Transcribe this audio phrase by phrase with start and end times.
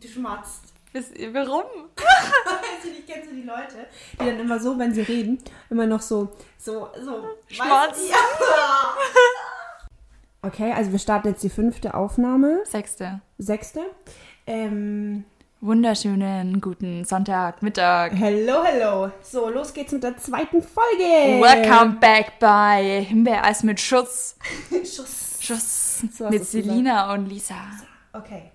[0.00, 0.62] Du schmatzt.
[1.32, 1.62] Warum?
[1.96, 5.38] Weißt du nicht, kennst du die Leute, die dann immer so, wenn sie reden,
[5.68, 7.24] immer noch so, so, so.
[7.48, 7.90] Schmatz.
[7.98, 8.16] Weißt du, ja.
[10.42, 12.60] Okay, also wir starten jetzt die fünfte Aufnahme.
[12.64, 13.20] Sechste.
[13.36, 13.80] Sechste.
[14.46, 15.24] Ähm,
[15.60, 18.12] Wunderschönen guten Sonntagmittag.
[18.14, 19.10] hello, hello.
[19.22, 21.40] So, los geht's mit der zweiten Folge.
[21.42, 24.36] Welcome back bei Himbeereis mit Schuss.
[24.70, 25.38] Schuss.
[25.40, 26.44] Schuss So mit.
[26.44, 27.54] Selina und Lisa.
[28.12, 28.52] Okay.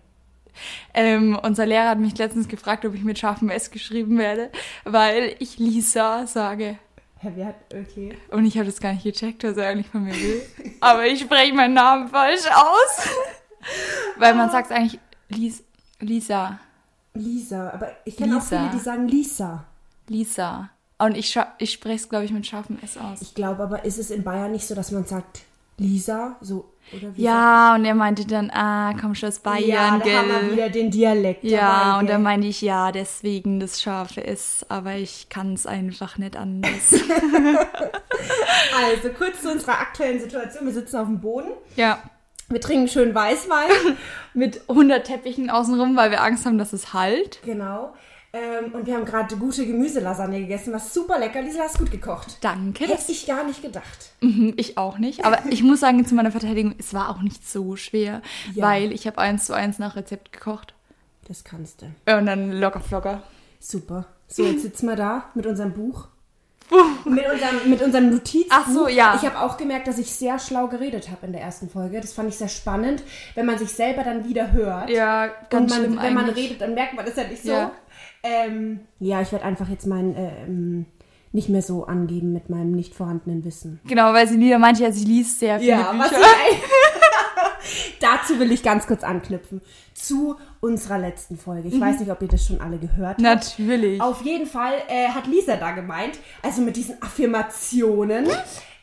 [0.93, 4.51] Ähm, unser Lehrer hat mich letztens gefragt, ob ich mit scharfem S geschrieben werde,
[4.83, 6.77] weil ich Lisa sage.
[7.19, 8.17] Hä, wer hat, okay.
[8.31, 10.41] Und ich habe das gar nicht gecheckt, was er eigentlich von mir will.
[10.79, 13.09] Aber ich spreche meinen Namen falsch aus.
[14.17, 15.63] weil man sagt eigentlich Lis
[15.99, 16.59] Lisa.
[17.13, 19.65] Lisa, aber ich kenne auch viele, die sagen Lisa.
[20.07, 20.69] Lisa.
[20.97, 23.21] Und ich, ich spreche es, glaube ich, mit scharfem S aus.
[23.21, 25.41] Ich glaube aber, ist es in Bayern nicht so, dass man sagt
[25.77, 26.70] Lisa, so?
[27.15, 30.51] Ja, und er meinte dann, ah, komm schon aus Bayern, ja da haben wir gell?
[30.53, 32.15] wieder den Dialekt Ja, dabei, und gell?
[32.15, 36.93] dann meinte ich, ja, deswegen das Scharfe ist, aber ich kann es einfach nicht anders.
[38.77, 40.65] Also, kurz zu unserer aktuellen Situation.
[40.65, 41.49] Wir sitzen auf dem Boden.
[41.75, 41.99] ja,
[42.49, 43.69] Wir trinken schön Weißwein.
[44.33, 47.39] mit 100 Teppichen außenrum, weil wir Angst haben, dass es halt.
[47.43, 47.93] genau.
[48.33, 51.41] Ähm, und wir haben gerade gute Gemüselasagne gegessen, was super lecker.
[51.41, 52.37] Lisa, hast gut gekocht.
[52.39, 52.87] Danke.
[52.87, 54.11] Hätte ich gar nicht gedacht.
[54.21, 55.25] Mhm, ich auch nicht.
[55.25, 58.21] Aber ich muss sagen, zu meiner Verteidigung, es war auch nicht so schwer,
[58.53, 58.67] Ja.
[58.67, 60.73] weil ich habe eins zu eins nach Rezept gekocht.
[61.27, 61.87] Das kannst du.
[62.17, 63.21] Und dann locker flocker.
[63.59, 64.05] Super.
[64.27, 66.07] So, jetzt sitzen wir da mit unserem Buch.
[67.03, 68.47] Mit unserem, mit unserem Notizbuch.
[68.49, 69.13] Ach so, ja.
[69.21, 71.99] Ich habe auch gemerkt, dass ich sehr schlau geredet habe in der ersten Folge.
[71.99, 73.03] Das fand ich sehr spannend,
[73.35, 74.89] wenn man sich selber dann wieder hört.
[74.89, 76.45] Ja, Und ganz man, schlimm wenn man eigentlich.
[76.45, 77.51] redet, dann merkt man das ja nicht so.
[77.51, 77.71] Ja.
[78.23, 80.85] Ähm, ja, ich werde einfach jetzt mein ähm,
[81.31, 83.79] nicht mehr so angeben mit meinem nicht vorhandenen Wissen.
[83.87, 86.21] Genau, weil sie Lieder meinte ja, sie liest sehr viele was Bücher.
[86.51, 86.57] ich,
[87.99, 89.61] Dazu will ich ganz kurz anknüpfen.
[89.93, 91.67] Zu unserer letzten Folge.
[91.67, 93.19] Ich weiß nicht, ob ihr das schon alle gehört habt.
[93.19, 94.01] Natürlich.
[94.01, 98.27] Auf jeden Fall äh, hat Lisa da gemeint, also mit diesen Affirmationen,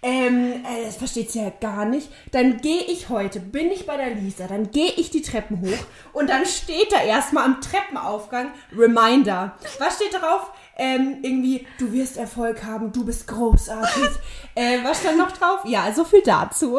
[0.02, 2.08] ähm, äh, das versteht sie ja gar nicht.
[2.30, 5.84] Dann gehe ich heute, bin ich bei der Lisa, dann gehe ich die Treppen hoch
[6.12, 9.56] und dann steht da erstmal am Treppenaufgang Reminder.
[9.78, 10.52] Was steht darauf?
[10.76, 14.10] Ähm, irgendwie, du wirst Erfolg haben, du bist großartig.
[14.54, 15.60] äh, was stand noch drauf?
[15.64, 16.78] Ja, so viel dazu.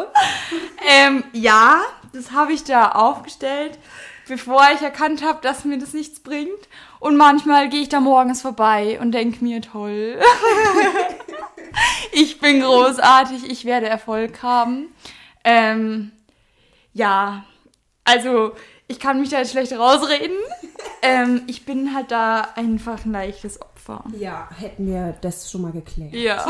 [0.87, 1.81] Ähm, ja,
[2.13, 3.77] das habe ich da aufgestellt,
[4.29, 6.69] bevor ich erkannt habe, dass mir das nichts bringt.
[7.01, 10.19] Und manchmal gehe ich da morgens vorbei und denke mir, toll.
[12.11, 14.93] ich bin großartig, ich werde Erfolg haben.
[15.43, 16.11] Ähm,
[16.93, 17.45] ja,
[18.03, 18.53] also
[18.87, 20.35] ich kann mich da jetzt schlecht rausreden.
[21.01, 24.03] Ähm, ich bin halt da einfach ein leichtes Opfer.
[24.17, 26.13] Ja, hätten wir das schon mal geklärt.
[26.13, 26.45] Ja.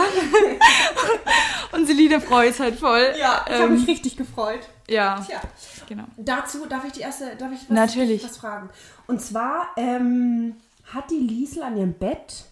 [1.74, 3.14] und Selina freut sich halt voll.
[3.20, 4.62] Ja, ich habe ähm, mich richtig gefreut.
[4.88, 5.42] ja, Tja.
[5.88, 6.06] genau.
[6.18, 8.24] Dazu darf ich die erste, darf ich was, Natürlich.
[8.24, 8.70] was fragen?
[9.06, 10.56] Und zwar ähm,
[10.94, 12.46] hat die Liesel an ihrem Bett,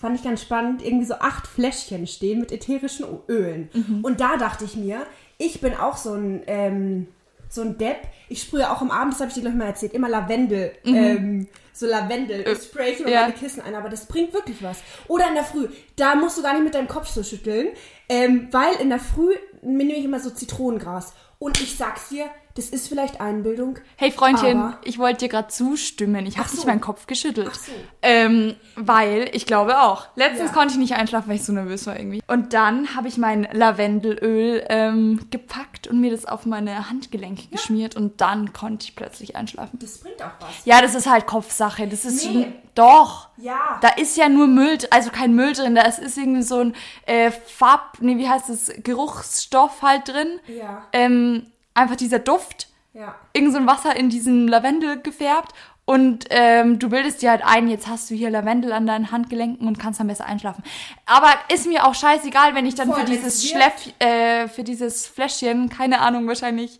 [0.00, 3.68] fand ich ganz spannend, irgendwie so acht Fläschchen stehen mit ätherischen Ölen.
[3.74, 4.00] Mhm.
[4.02, 5.06] Und da dachte ich mir,
[5.36, 7.08] ich bin auch so ein, ähm,
[7.50, 7.98] so ein Depp.
[8.30, 11.48] Ich sprühe auch am Abend, das habe ich dir gleich mal erzählt, immer Lavendel, ähm,
[11.74, 13.22] so Lavendel, Äh, spray ich über ja.
[13.22, 14.78] meine Kissen ein, aber das bringt wirklich was.
[15.06, 17.68] Oder in der Früh, da musst du gar nicht mit deinem Kopf so schütteln,
[18.08, 21.12] ähm, weil in der Früh nehme ich immer so Zitronengras.
[21.38, 23.78] Und ich sag's dir, das ist vielleicht Einbildung.
[23.96, 26.26] Hey Freundchen, ich wollte dir gerade zustimmen.
[26.26, 26.56] Ich habe so.
[26.56, 27.54] nicht meinen Kopf geschüttelt.
[27.54, 27.72] So.
[28.02, 30.08] Ähm, weil ich glaube auch.
[30.16, 30.54] Letztens Ja.
[30.56, 32.22] konnte ich nicht einschlafen, weil ich so nervös war irgendwie.
[32.26, 37.96] Und dann habe ich mein Lavendelöl ähm, gepackt und mir das auf meine Handgelenke geschmiert
[37.96, 39.78] und dann konnte ich plötzlich einschlafen.
[39.80, 40.64] Das bringt auch was.
[40.64, 41.86] Ja, das ist halt Kopfsache.
[41.86, 42.52] Das ist Nee.
[42.74, 43.28] doch.
[43.36, 43.78] Ja.
[43.80, 46.74] Da ist ja nur Müll, also kein Müll drin, da ist, ist irgendwie so ein
[47.06, 50.40] äh, Farb, nee, wie heißt das, Geruchsstoff halt drin.
[50.46, 50.82] Ja.
[50.92, 53.14] Ähm, einfach dieser Duft Ja.
[53.32, 55.52] irgend so ein Wasser in diesen Lavendel gefärbt
[55.84, 59.66] und ähm, du bildest dir halt ein, jetzt hast du hier Lavendel an deinen Handgelenken
[59.66, 60.62] und kannst dann besser einschlafen.
[61.06, 63.48] Aber ist mir auch scheißegal, wenn ich dann Voll, für dieses.
[63.48, 66.78] Schleff, äh, für dieses Fläschchen, keine Ahnung, wahrscheinlich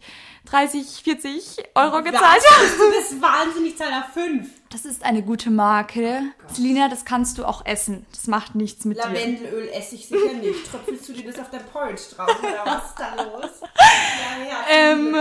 [0.51, 2.67] 30, 40 Euro gezahlt habe.
[2.77, 4.49] Du bist wahnsinnig, zahl da fünf.
[4.71, 6.23] Das ist eine gute Marke.
[6.53, 8.07] Selina, das kannst du auch essen.
[8.13, 9.03] Das macht nichts mit dir.
[9.05, 10.67] Lavendelöl esse ich sicher nicht.
[10.71, 13.51] Tröpfelst du dir das auf dein Porridge drauf oder was ist da los?
[13.63, 15.17] Ja, ja, Ähm,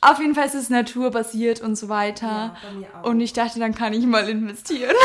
[0.00, 2.26] auf jeden Fall ist es naturbasiert und so weiter.
[2.26, 3.06] Ja, bei mir auch.
[3.08, 4.94] Und ich dachte, dann kann ich mal investieren.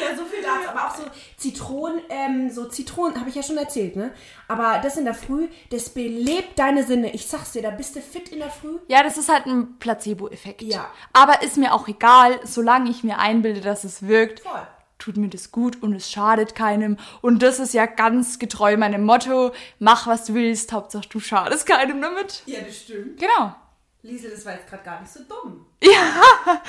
[0.00, 0.68] Ja, so viel dazu.
[0.70, 1.02] Aber auch so
[1.38, 4.12] Zitronen, ähm, so Zitronen, habe ich ja schon erzählt, ne?
[4.48, 7.14] Aber das in der Früh, das belebt deine Sinne.
[7.14, 8.78] Ich sag's dir, da bist du fit in der Früh.
[8.88, 10.62] Ja, das ist halt ein Placebo-Effekt.
[10.62, 10.90] Ja.
[11.12, 14.40] Aber ist mir auch egal, solange ich mir einbilde, dass es wirkt.
[14.40, 14.66] Voll.
[14.98, 16.96] Tut mir das gut und es schadet keinem.
[17.22, 19.52] Und das ist ja ganz getreu meinem Motto.
[19.78, 22.42] Mach, was du willst, Hauptsache du schadest keinem damit.
[22.46, 23.20] Ja, das stimmt.
[23.20, 23.54] Genau.
[24.02, 25.66] Liesel, das war jetzt gerade gar nicht so dumm.
[25.80, 25.90] Ja,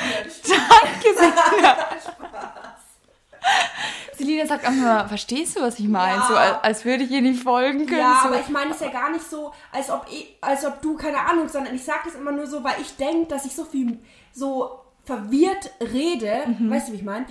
[4.18, 6.18] Selina sagt auch immer, verstehst du, was ich meine?
[6.18, 6.28] Ja.
[6.28, 8.00] So, als, als würde ich ihr nicht folgen können.
[8.00, 8.30] Ja, so.
[8.30, 11.20] aber ich meine es ja gar nicht so, als ob, ich, als ob du, keine
[11.20, 14.00] Ahnung, sondern ich sage das immer nur so, weil ich denke, dass ich so viel
[14.34, 16.44] so verwirrt rede.
[16.48, 16.70] Mhm.
[16.70, 17.26] Weißt du, wie ich meine?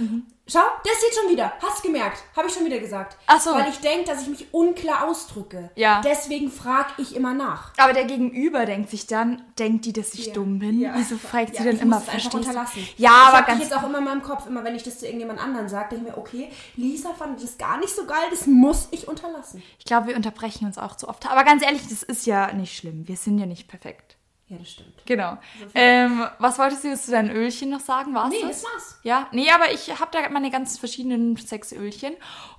[0.50, 1.52] Schau, der sieht schon wieder.
[1.60, 2.22] Hast gemerkt.
[2.34, 3.18] Habe ich schon wieder gesagt.
[3.26, 3.52] Ach so.
[3.52, 5.70] Weil ich denke, dass ich mich unklar ausdrücke.
[5.74, 6.00] Ja.
[6.00, 7.72] Deswegen frage ich immer nach.
[7.76, 10.32] Aber der Gegenüber denkt sich dann, denkt die, dass ich Ja.
[10.32, 10.80] dumm bin?
[10.80, 10.94] Ja.
[10.96, 12.88] Wieso fragt sie Ja, dann ich immer, verstehst unterlassen.
[12.96, 15.04] Ja, ich aber ganz jetzt auch immer in meinem Kopf, immer wenn ich das zu
[15.04, 18.46] irgendjemand anderen sage, denke ich mir, okay, Lisa fand das gar nicht so geil, das
[18.46, 19.62] muss ich unterlassen.
[19.78, 21.30] Ich glaube, wir unterbrechen uns auch zu oft.
[21.30, 23.06] Aber ganz ehrlich, das ist ja nicht schlimm.
[23.06, 24.16] Wir sind ja nicht perfekt.
[24.48, 24.94] Ja, das stimmt.
[25.04, 25.36] Genau.
[25.74, 28.14] Ähm, was wolltest du zu deinen Ölchen noch sagen?
[28.14, 28.62] War's Nee, das?
[28.62, 28.98] das war's.
[29.02, 32.14] Ja, nee, aber ich habe da meine ganz verschiedenen Sexölchen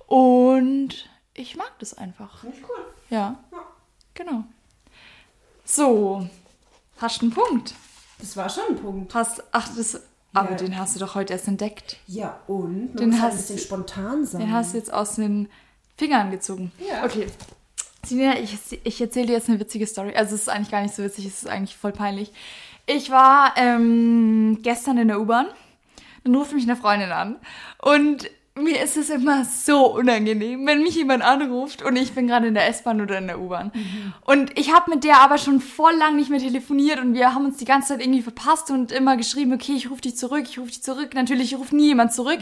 [0.06, 2.42] und ich mag das einfach.
[2.44, 2.84] Nicht cool.
[3.10, 3.58] Ja, Ja.
[4.14, 4.44] genau.
[5.64, 6.28] So,
[6.98, 7.74] hast du einen Punkt?
[8.18, 9.14] Das war schon ein Punkt.
[9.14, 10.00] Hast, ach, das,
[10.32, 10.56] aber Ja.
[10.56, 11.96] den hast du doch heute erst entdeckt.
[12.06, 12.88] Ja, und?
[12.88, 14.40] Man Den muss halt ein hast bisschen du- spontan sein.
[14.42, 15.48] Den hast du jetzt aus den
[15.96, 16.72] Fingern gezogen.
[16.78, 17.04] Ja.
[17.04, 17.26] Okay.
[18.04, 20.14] Sina, ich, ich erzähle dir jetzt eine witzige Story.
[20.14, 22.32] Also es ist eigentlich gar nicht so witzig, es ist eigentlich voll peinlich.
[22.86, 25.46] Ich war ähm, gestern in der U-Bahn,
[26.24, 27.36] dann ruft mich eine Freundin an
[27.78, 32.48] und mir ist es immer so unangenehm, wenn mich jemand anruft und ich bin gerade
[32.48, 33.72] in der S-Bahn oder in der U-Bahn.
[34.22, 37.46] Und ich habe mit der aber schon voll lang nicht mehr telefoniert und wir haben
[37.46, 40.58] uns die ganze Zeit irgendwie verpasst und immer geschrieben, okay, ich rufe dich zurück, ich
[40.58, 41.14] rufe dich zurück.
[41.14, 42.40] Natürlich ruft nie jemand zurück.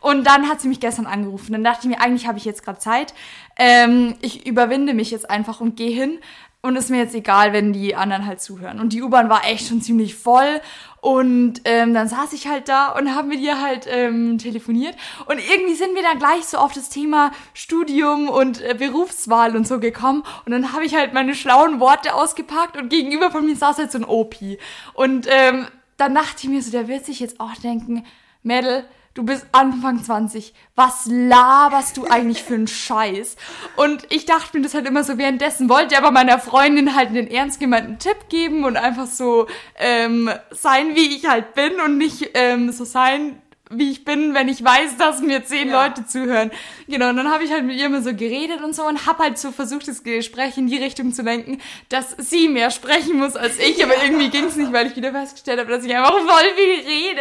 [0.00, 1.52] Und dann hat sie mich gestern angerufen.
[1.52, 3.14] Dann dachte ich mir, eigentlich habe ich jetzt gerade Zeit.
[3.56, 6.18] Ähm, ich überwinde mich jetzt einfach und gehe hin.
[6.62, 8.80] Und ist mir jetzt egal, wenn die anderen halt zuhören.
[8.80, 10.60] Und die U-Bahn war echt schon ziemlich voll.
[11.00, 14.94] Und ähm, dann saß ich halt da und habe mit ihr halt ähm, telefoniert.
[15.26, 19.66] Und irgendwie sind wir dann gleich so auf das Thema Studium und äh, Berufswahl und
[19.66, 20.24] so gekommen.
[20.44, 23.92] Und dann habe ich halt meine schlauen Worte ausgepackt und gegenüber von mir saß halt
[23.92, 24.58] so ein Opi.
[24.92, 25.66] Und ähm,
[25.96, 28.04] dann dachte ich mir so, der wird sich jetzt auch denken,
[28.42, 28.84] Mädel,
[29.14, 30.54] du bist Anfang 20.
[30.74, 33.36] Was laberst du eigentlich für einen Scheiß?
[33.76, 37.28] Und ich dachte mir das halt immer so währenddessen, wollte aber meiner Freundin halt einen
[37.28, 39.46] ernst gemeinten Tipp geben und einfach so
[39.76, 43.40] ähm, sein, wie ich halt bin und nicht ähm, so sein,
[43.72, 45.84] wie ich bin, wenn ich weiß, dass mir zehn Ja.
[45.86, 46.50] Leute zuhören.
[46.88, 49.22] Genau, und dann habe ich halt mit ihr immer so geredet und so und habe
[49.22, 53.36] halt so versucht, das Gespräch in die Richtung zu lenken, dass sie mehr sprechen muss
[53.36, 56.10] als ich, aber irgendwie ging es nicht, weil ich wieder festgestellt habe, dass ich einfach
[56.18, 57.20] voll viel rede.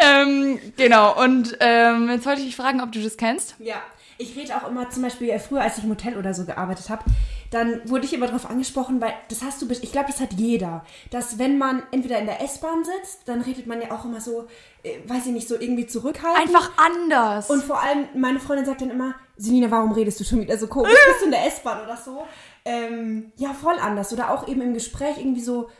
[0.00, 3.54] Ähm, genau, und ähm, jetzt wollte ich dich fragen, ob du das kennst.
[3.58, 3.76] Ja,
[4.16, 6.88] ich rede auch immer zum Beispiel äh, früher, als ich im Hotel oder so gearbeitet
[6.90, 7.04] habe,
[7.50, 10.84] dann wurde ich immer darauf angesprochen, weil das hast du, ich glaube, das hat jeder,
[11.10, 14.46] dass wenn man entweder in der S-Bahn sitzt, dann redet man ja auch immer so,
[14.82, 16.46] äh, weiß ich nicht, so irgendwie zurückhaltend.
[16.46, 17.48] Einfach anders.
[17.50, 20.66] Und vor allem, meine Freundin sagt dann immer, Selina, warum redest du schon wieder so
[20.66, 20.92] komisch?
[20.92, 22.24] Bist du in der S-Bahn oder so?
[22.64, 24.12] Ähm, ja, voll anders.
[24.12, 25.70] Oder auch eben im Gespräch irgendwie so,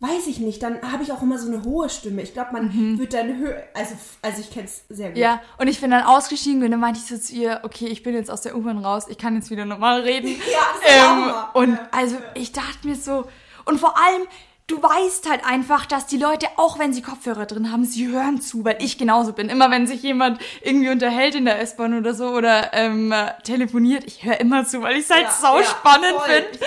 [0.00, 2.20] weiß ich nicht, dann habe ich auch immer so eine hohe Stimme.
[2.22, 5.16] Ich glaube, man wird dann höher, also, also ich kenne es sehr gut.
[5.18, 8.02] ja, und ich bin dann ausgestiegen und dann meinte ich so zu ihr, okay, ich
[8.02, 10.28] bin jetzt aus der U-Bahn raus, ich kann jetzt wieder normal reden.
[10.52, 11.50] Ja, das auch ähm, immer.
[11.54, 11.88] Und Ja.
[11.92, 13.26] also ich dachte mir so,
[13.64, 14.26] und vor allem,
[14.66, 18.40] du weißt halt einfach, dass die Leute, auch wenn sie Kopfhörer drin haben, sie hören
[18.40, 19.48] zu, weil ich genauso bin.
[19.48, 24.04] Immer wenn sich jemand irgendwie unterhält in der S-Bahn oder so oder ähm, äh, telefoniert,
[24.06, 26.58] ich höre immer zu, weil ich es halt Ja, sau ja, spannend finde.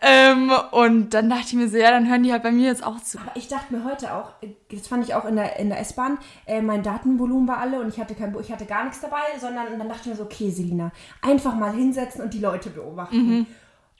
[0.00, 2.84] Ähm, und dann dachte ich mir so, ja, dann hören die halt bei mir jetzt
[2.84, 3.18] auch zu.
[3.18, 4.32] Aber ich dachte mir heute auch,
[4.72, 7.88] das fand ich auch in der, in der S-Bahn, äh, mein Datenvolumen war alle und
[7.88, 10.24] ich hatte kein ich hatte gar nichts dabei, sondern und dann dachte ich mir so,
[10.24, 10.90] okay, Selina,
[11.22, 13.16] einfach mal hinsetzen und die Leute beobachten.
[13.16, 13.46] Mhm.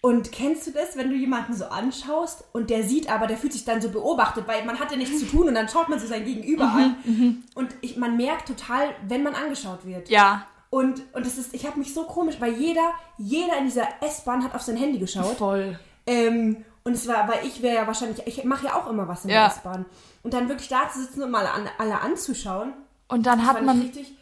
[0.04, 3.54] Und kennst du das, wenn du jemanden so anschaust und der sieht aber, der fühlt
[3.54, 5.98] sich dann so beobachtet, weil man hat ja nichts zu tun und dann schaut man
[5.98, 7.44] so sein Gegenüber Mhm, an.
[7.54, 10.10] Und ich, man merkt total, wenn man angeschaut wird.
[10.10, 13.86] Ja, Und, und das ist, ich habe mich so komisch, weil jeder, jeder in dieser
[14.02, 15.36] S-Bahn hat auf sein Handy geschaut.
[15.38, 15.78] voll.
[16.06, 19.24] Ähm, und es war, weil ich wäre ja wahrscheinlich, ich mache ja auch immer was
[19.24, 19.46] in Ja.
[19.46, 19.86] der S-Bahn.
[20.22, 22.74] Und dann wirklich da zu sitzen und mal an, alle anzuschauen,
[23.08, 23.78] Und dann hat man...
[23.80, 24.14] ich richtig.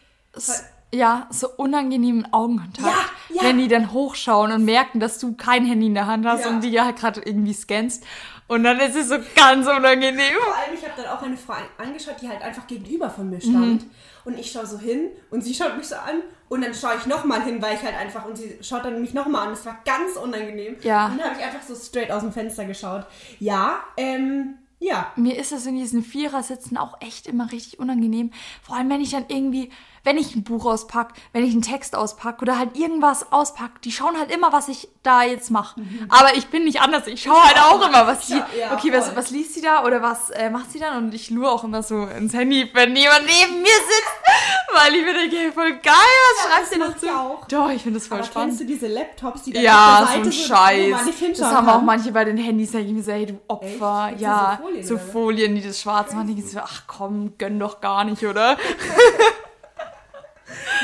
[0.95, 2.87] Ja, so unangenehmen Augenkontakt.
[3.31, 3.43] Ja, ja.
[3.43, 6.51] Wenn die dann hochschauen und merken, dass du kein Handy in der Hand hast Ja.
[6.51, 8.05] und die ja gerade irgendwie scannst.
[8.49, 10.35] Und dann ist es so ganz unangenehm.
[10.43, 13.31] Vor allem, ich habe dann auch eine Frau an- angeschaut, die halt einfach gegenüber von
[13.31, 13.41] mir Mhm.
[13.41, 13.87] stand.
[14.27, 16.21] Und ich schaue so hin und sie schaut mich so an.
[16.51, 19.15] Und dann schaue ich nochmal hin, weil ich halt einfach, und sie schaut dann mich
[19.15, 19.51] nochmal an.
[19.55, 20.77] Das war ganz unangenehm.
[20.83, 21.07] Ja.
[21.07, 23.07] Und dann habe ich einfach so straight aus dem Fenster geschaut.
[23.39, 25.11] Ja, ähm, ja.
[25.17, 28.33] Mir ist das in diesen Vierersitzen auch echt immer richtig unangenehm.
[28.63, 29.71] Vor allem, wenn ich dann irgendwie,
[30.05, 33.93] wenn ich ein Buch auspack, wenn ich einen Text auspack oder halt irgendwas auspack, die
[33.93, 35.81] schauen halt immer, was ich da jetzt mache.
[36.09, 37.07] Aber ich bin nicht anders.
[37.07, 38.35] Ich schaue halt auch immer, was sie.
[38.35, 38.41] Mhm.
[38.59, 39.17] Ja, ja, okay, was, voll.
[39.17, 40.97] was liest sie da oder was äh, macht sie dann?
[41.05, 45.05] Und ich lure auch immer so ins Handy, wenn jemand neben mir sitzt, weil ich
[45.05, 47.09] mir denke, hey, voll geil, was Ja, schreibt das sie noch zu?
[47.17, 47.47] auch.
[47.49, 48.51] Doch, ich finde das voll Aber spannend.
[48.51, 50.59] kennst du diese Laptops, die da Ja, auf so der ein Seite sind, wo man
[51.07, 51.19] Scheiß.
[51.19, 51.87] hinschauen Das haben auch kann?
[51.87, 54.09] manche bei den Handys, denke ich mir so, hey, du Opfer.
[54.13, 54.21] Echt?
[54.21, 54.99] Ja, so Folien so?
[54.99, 56.27] Folien, die das schwarz machen.
[56.29, 58.57] denke ich so, ach komm, gönn doch gar nicht, oder?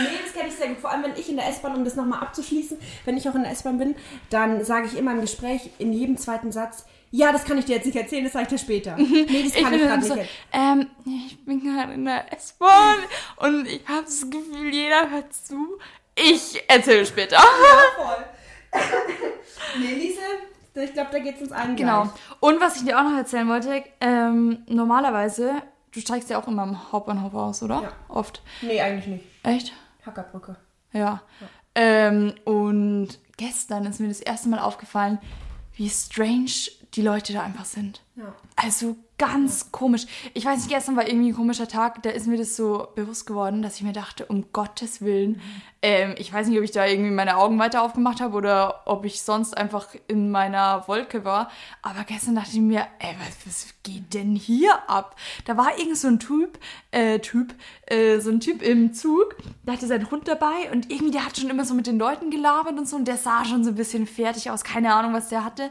[0.01, 0.79] Nee, das kenne ich sehr gut.
[0.79, 3.43] Vor allem, wenn ich in der S-Bahn, um das nochmal abzuschließen, wenn ich auch in
[3.43, 3.95] der S-Bahn bin,
[4.31, 7.77] dann sage ich immer im Gespräch in jedem zweiten Satz, ja, das kann ich dir
[7.77, 8.97] jetzt nicht erzählen, das sage ich dir später.
[8.99, 10.29] Nee, das kann ich, bin gerade nicht so, erzählen.
[10.53, 10.87] ähm,
[11.27, 12.99] ich bin gerade in der S-Bahn
[13.37, 15.79] und ich habe das Gefühl, jeder hört zu.
[16.15, 17.37] Ich erzähle später.
[17.37, 17.43] Ja,
[18.05, 18.25] voll.
[19.81, 20.21] nee, Lise,
[20.75, 22.03] ich glaube, da geht's uns allen Genau.
[22.03, 22.13] gleich.
[22.41, 25.63] Und was ich dir auch noch erzählen wollte, ähm, normalerweise,
[25.93, 27.83] du steigst ja auch immer am Hauptbahnhof aus, oder?
[27.83, 27.93] Ja.
[28.09, 28.43] Oft.
[28.63, 29.25] Nee, eigentlich nicht.
[29.45, 29.73] Echt?
[30.09, 30.57] Hackerbrücke.
[30.93, 31.23] Ja.
[31.75, 35.19] Ähm, und gestern ist mir das erste Mal aufgefallen,
[35.75, 38.03] wie strange die Leute da einfach sind.
[38.17, 38.35] Ja.
[38.57, 40.07] Also ganz komisch.
[40.35, 43.27] Ich weiß nicht, gestern war irgendwie ein komischer Tag, da ist mir das so bewusst
[43.27, 45.41] geworden, dass ich mir dachte, um Gottes Willen,
[45.81, 49.05] ähm, ich weiß nicht, ob ich da irgendwie meine Augen weiter aufgemacht habe oder ob
[49.05, 51.51] ich sonst einfach in meiner Wolke war.
[51.83, 55.17] Aber gestern dachte ich mir, ey, was, was geht denn hier ab?
[55.45, 56.59] Da war irgend so ein Typ,
[56.91, 57.55] äh, Typ,
[57.87, 61.39] äh, so ein Typ im Zug, der hatte seinen Hund dabei und irgendwie der hat
[61.39, 63.77] schon immer so mit den Leuten gelabert und so und der sah schon so ein
[63.77, 65.71] bisschen fertig aus, keine Ahnung, was der hatte.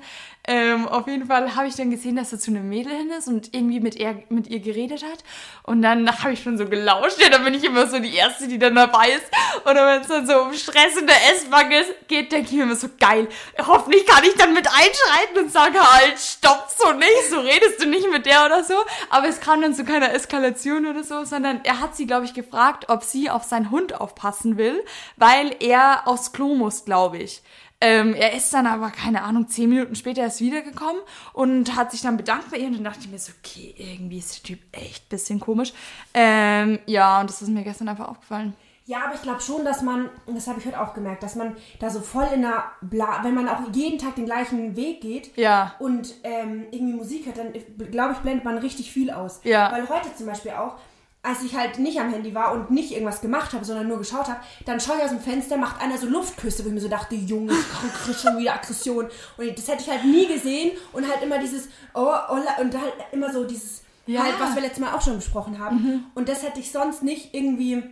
[0.49, 3.27] Ähm, auf jeden Fall habe ich dann gesehen, dass er zu einem Mädel hin ist
[3.27, 5.25] und irgendwie mit, er, mit ihr geredet hat.
[5.63, 7.21] Und dann habe ich schon so gelauscht.
[7.21, 9.29] Ja, dann bin ich immer so die Erste, die dann dabei ist.
[9.69, 11.69] Oder wenn es dann so um Stress in der S-Bahn
[12.07, 13.27] geht, denke ich mir immer so, geil.
[13.65, 17.87] Hoffentlich kann ich dann mit einschreiten und sagen, halt, stopp, so nicht, so redest du
[17.87, 18.75] nicht mit der oder so.
[19.09, 22.33] Aber es kam dann zu keiner Eskalation oder so, sondern er hat sie, glaube ich,
[22.33, 24.83] gefragt, ob sie auf seinen Hund aufpassen will,
[25.15, 27.41] weil er aufs Klo muss, glaube ich.
[27.79, 31.01] Ähm, er ist dann aber, keine Ahnung, zehn Minuten später erst wiedergekommen
[31.33, 34.17] und hat sich dann bedankt bei ihr und dann dachte ich mir so, okay, irgendwie
[34.17, 35.73] ist der Typ echt ein bisschen komisch.
[36.13, 38.55] Ähm, ja, und das ist mir gestern einfach aufgefallen.
[38.87, 41.35] Ja, aber ich glaube schon, dass man, und das habe ich heute auch gemerkt, dass
[41.35, 45.01] man da so voll in der Bla, wenn man auch jeden Tag den gleichen Weg
[45.01, 45.75] geht Ja.
[45.79, 47.53] und ähm, irgendwie Musik hört, dann
[47.91, 49.41] glaube ich, blendet man richtig viel aus.
[49.43, 49.71] Ja.
[49.73, 50.77] Weil heute zum Beispiel auch,
[51.21, 54.29] als ich halt nicht am Handy war und nicht irgendwas gemacht habe, sondern nur geschaut
[54.29, 56.87] habe, dann schaue ich aus dem Fenster, macht einer so Luftküsse, wo ich mir so
[56.87, 59.07] dachte, Junge, ich krieg schon wieder Aggression.
[59.37, 62.93] Und das hätte ich halt nie gesehen und halt immer dieses, oh, oh, und halt
[63.11, 64.23] immer so dieses, Ja.
[64.23, 66.05] halt, was wir letztes Mal auch schon besprochen haben.
[66.15, 67.83] Und das hätte ich sonst nicht irgendwie,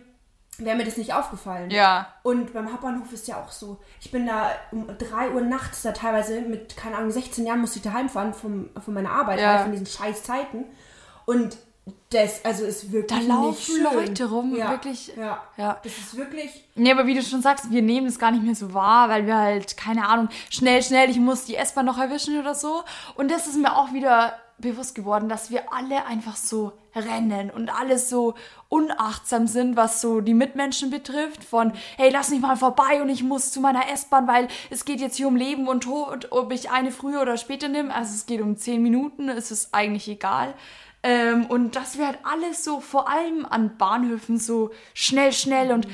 [0.58, 1.70] wäre mir das nicht aufgefallen.
[1.70, 2.08] Ja.
[2.22, 5.92] Und beim Hauptbahnhof ist ja auch so, ich bin da um 3 Uhr nachts da
[5.92, 9.48] teilweise mit, keine Ahnung, 16 Jahren musste ich daheim fahren vom, von meiner Arbeit, Ja.
[9.54, 10.64] halt von diesen scheiß Zeiten.
[11.26, 11.56] Und
[12.10, 13.82] das, also ist wirklich Da nicht laufen.
[13.82, 14.70] Leute rum, ja.
[14.70, 15.12] wirklich.
[15.16, 15.42] Ja.
[15.56, 15.78] Ja.
[15.84, 18.54] Das ist wirklich, Nee, aber wie du schon sagst, wir nehmen es gar nicht mehr
[18.56, 22.38] so wahr, weil wir halt, keine Ahnung, schnell, schnell, ich muss die S-Bahn noch erwischen
[22.40, 22.82] oder so.
[23.14, 27.68] Und das ist mir auch wieder bewusst geworden, dass wir alle einfach so rennen und
[27.68, 28.34] alles so
[28.68, 31.44] unachtsam sind, was so die Mitmenschen betrifft.
[31.44, 35.00] Von, hey, lass mich mal vorbei und ich muss zu meiner S-Bahn, weil es geht
[35.00, 37.94] jetzt hier um Leben und Tod, ob ich eine früher oder später nehme.
[37.94, 40.54] Also es geht um zehn Minuten, es ist eigentlich egal.
[41.02, 45.86] Ähm, und dass wir halt alles so, vor allem an Bahnhöfen, so schnell, schnell und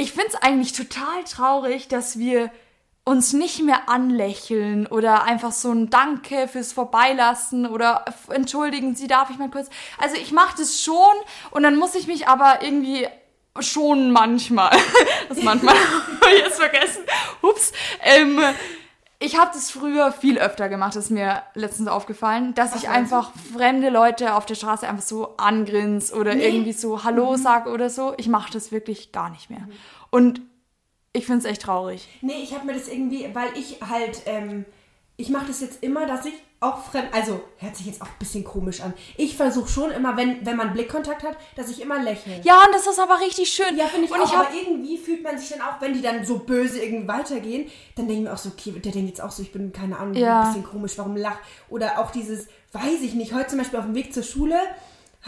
[0.00, 2.52] ich finde es eigentlich total traurig, dass wir
[3.08, 9.06] uns nicht mehr anlächeln oder einfach so ein Danke fürs Vorbeilassen oder "F- entschuldigen Sie,
[9.06, 9.68] darf ich mal kurz.
[9.98, 10.94] Also ich mache das schon
[11.50, 13.08] und dann muss ich mich aber irgendwie
[13.60, 14.70] schon manchmal,
[15.28, 15.74] das manchmal
[16.20, 17.02] habe ich jetzt vergessen,
[17.42, 17.72] ups,
[18.02, 18.38] ähm,
[19.20, 23.16] ich habe das früher viel öfter gemacht, ist mir letztens aufgefallen, dass ich meinst du?
[23.16, 26.46] einfach fremde Leute auf der Straße einfach so angrins oder Nee.
[26.46, 28.14] irgendwie so Hallo sag oder so.
[28.16, 29.66] Ich mache das wirklich gar nicht mehr.
[30.10, 30.40] Und
[31.12, 32.08] ich finde es echt traurig.
[32.20, 34.64] nee, ich habe mir das irgendwie, weil ich halt, ähm,
[35.16, 38.18] ich mache das jetzt immer, dass ich auch fremd, also hört sich jetzt auch ein
[38.18, 38.92] bisschen komisch an.
[39.16, 42.40] Ich versuche schon immer, wenn, wenn man Blickkontakt hat, dass ich immer lächle.
[42.42, 43.76] Ja, und das ist aber richtig schön.
[43.76, 45.92] Ja, finde ich und auch, ich hab, aber irgendwie fühlt man sich dann auch, wenn
[45.94, 49.08] die dann so böse irgendwie weitergehen, dann denke ich mir auch so, okay, der denkt
[49.08, 50.40] jetzt auch so, ich bin, keine Ahnung, Ja.
[50.42, 51.38] ein bisschen komisch, warum lach?
[51.68, 54.58] Oder auch dieses, weiß ich nicht, heute zum Beispiel auf dem Weg zur Schule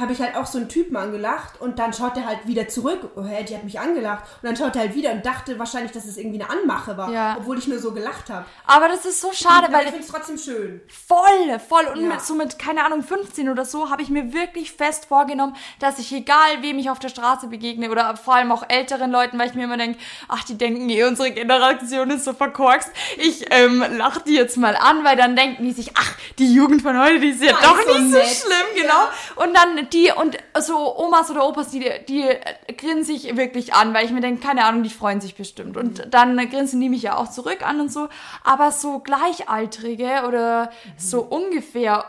[0.00, 3.10] habe ich halt auch so einen Typen angelacht und dann schaut er halt wieder zurück,
[3.16, 5.92] oh, hä, die hat mich angelacht und dann schaut er halt wieder und dachte wahrscheinlich,
[5.92, 7.36] dass es irgendwie eine Anmache war, Ja.
[7.38, 8.44] obwohl ich nur so gelacht habe.
[8.66, 10.80] aber das ist so schade, weil ich finde es trotzdem schön.
[11.06, 11.86] Voll, voll.
[11.94, 12.08] Und Ja.
[12.08, 15.98] mit, so mit, keine Ahnung, 15 oder so, habe ich mir wirklich fest vorgenommen, dass
[15.98, 19.48] ich, egal wem ich auf der Straße begegne oder vor allem auch älteren Leuten, weil
[19.48, 22.90] ich mir immer denke, ach, die denken eh, unsere Generation ist so verkorkst.
[23.18, 26.82] Ich ähm, lach die jetzt mal an, weil dann denken die sich, ach, die Jugend
[26.82, 28.26] von heute, die ist ja Ja, doch ist so nicht so nett.
[28.28, 28.94] schlimm, genau.
[28.94, 29.10] Ja.
[29.44, 32.24] Und dann die, und so Omas oder Opas, die, die
[32.76, 35.76] grinsen sich wirklich an, weil ich mir denke, keine Ahnung, die freuen sich bestimmt.
[35.76, 38.08] Und dann grinsen die mich ja auch zurück an und so.
[38.44, 42.04] Aber so Gleichaltrige oder so ungefähr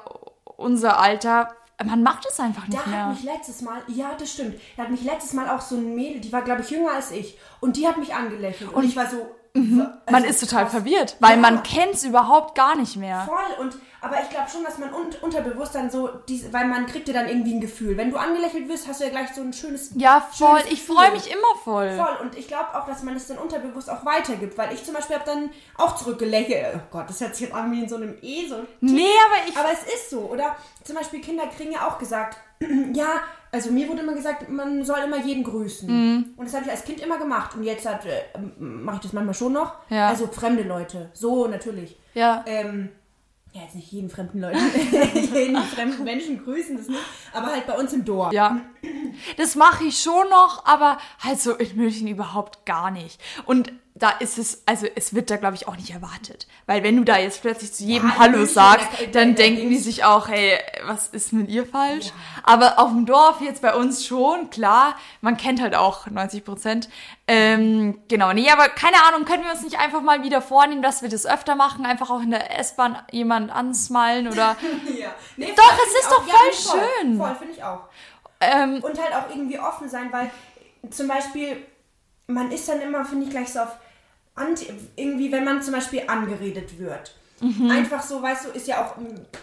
[0.57, 3.05] unser Alter, man macht es einfach nicht Da mehr.
[3.07, 5.95] hat mich letztes Mal, ja, das stimmt, da hat mich letztes Mal auch so ein
[5.95, 7.37] Mädel, die war, glaube ich, jünger als ich.
[7.59, 8.71] Und die hat mich angelächelt.
[8.71, 10.71] Und, ich war so, man also ist total krass.
[10.73, 11.37] verwirrt, weil Ja.
[11.37, 13.21] man kennt es überhaupt gar nicht mehr.
[13.27, 16.87] Voll und aber ich glaube schon, dass man un unterbewusst dann so, diese, weil man
[16.87, 17.97] kriegt ja dann irgendwie ein Gefühl.
[17.97, 20.57] Wenn du angelächelt wirst, hast du ja gleich so ein schönes Ja, voll.
[20.59, 21.91] schönes Ich freue mich immer voll.
[21.97, 24.95] Voll und ich glaube auch, dass man es dann unterbewusst auch weitergibt, weil ich zum
[24.95, 26.75] Beispiel habe dann auch zurückgelächelt.
[26.77, 29.47] Oh Gott, das hört sich jetzt an wie in so einem E, so Nee, aber
[29.49, 29.55] ich.
[29.57, 30.21] Aber es ist so.
[30.21, 32.37] Oder zum Beispiel Kinder kriegen ja auch gesagt,
[32.93, 35.89] ja, also mir wurde immer gesagt, man soll immer jeden grüßen.
[35.89, 36.25] Mhm.
[36.37, 37.55] Und das habe ich als Kind immer gemacht.
[37.55, 38.21] Und jetzt hat, äh,
[38.59, 39.75] mache ich das manchmal schon noch.
[39.89, 40.07] Ja.
[40.07, 41.09] Also fremde Leute.
[41.13, 41.97] So natürlich.
[42.13, 42.43] ja.
[42.47, 42.89] Ähm,
[43.53, 44.57] ja, jetzt nicht jeden fremden Leuten,
[45.33, 47.01] jeden fremden Menschen grüßen, das nicht.
[47.33, 48.31] Aber halt bei uns im Dorf.
[48.31, 48.61] Ja.
[49.35, 53.19] Das mache ich schon noch, aber halt so in München überhaupt gar nicht.
[53.45, 56.47] Und da ist es, also es wird da glaube ich auch nicht erwartet.
[56.65, 59.43] Weil wenn du da jetzt plötzlich zu jedem Ja, Hallo sagst, da- da- dann da
[59.43, 62.11] denken die sich auch, hey, was ist mit ihr falsch?
[62.43, 66.89] Aber auf dem Dorf jetzt bei uns schon, klar, man kennt halt auch 90 Prozent.
[67.27, 71.01] Ähm, genau, nee, aber keine Ahnung, können wir uns nicht einfach mal wieder vornehmen, dass
[71.01, 74.57] wir das öfter machen, einfach auch in der S-Bahn jemand ansmalen oder
[74.97, 75.13] Ja.
[75.37, 76.23] Nee, Doch, voll, es ist doch auch.
[76.27, 77.17] voll voll, schön.
[77.17, 77.81] Voll, finde ich auch.
[78.39, 80.29] ähm, Und halt auch irgendwie offen sein, weil
[80.89, 81.65] zum Beispiel,
[82.27, 83.77] man ist dann immer, finde ich, gleich so auf
[84.95, 87.15] irgendwie, wenn man zum Beispiel angeredet wird.
[87.41, 87.71] Mhm.
[87.71, 88.95] Einfach so, weißt du, ist ja auch,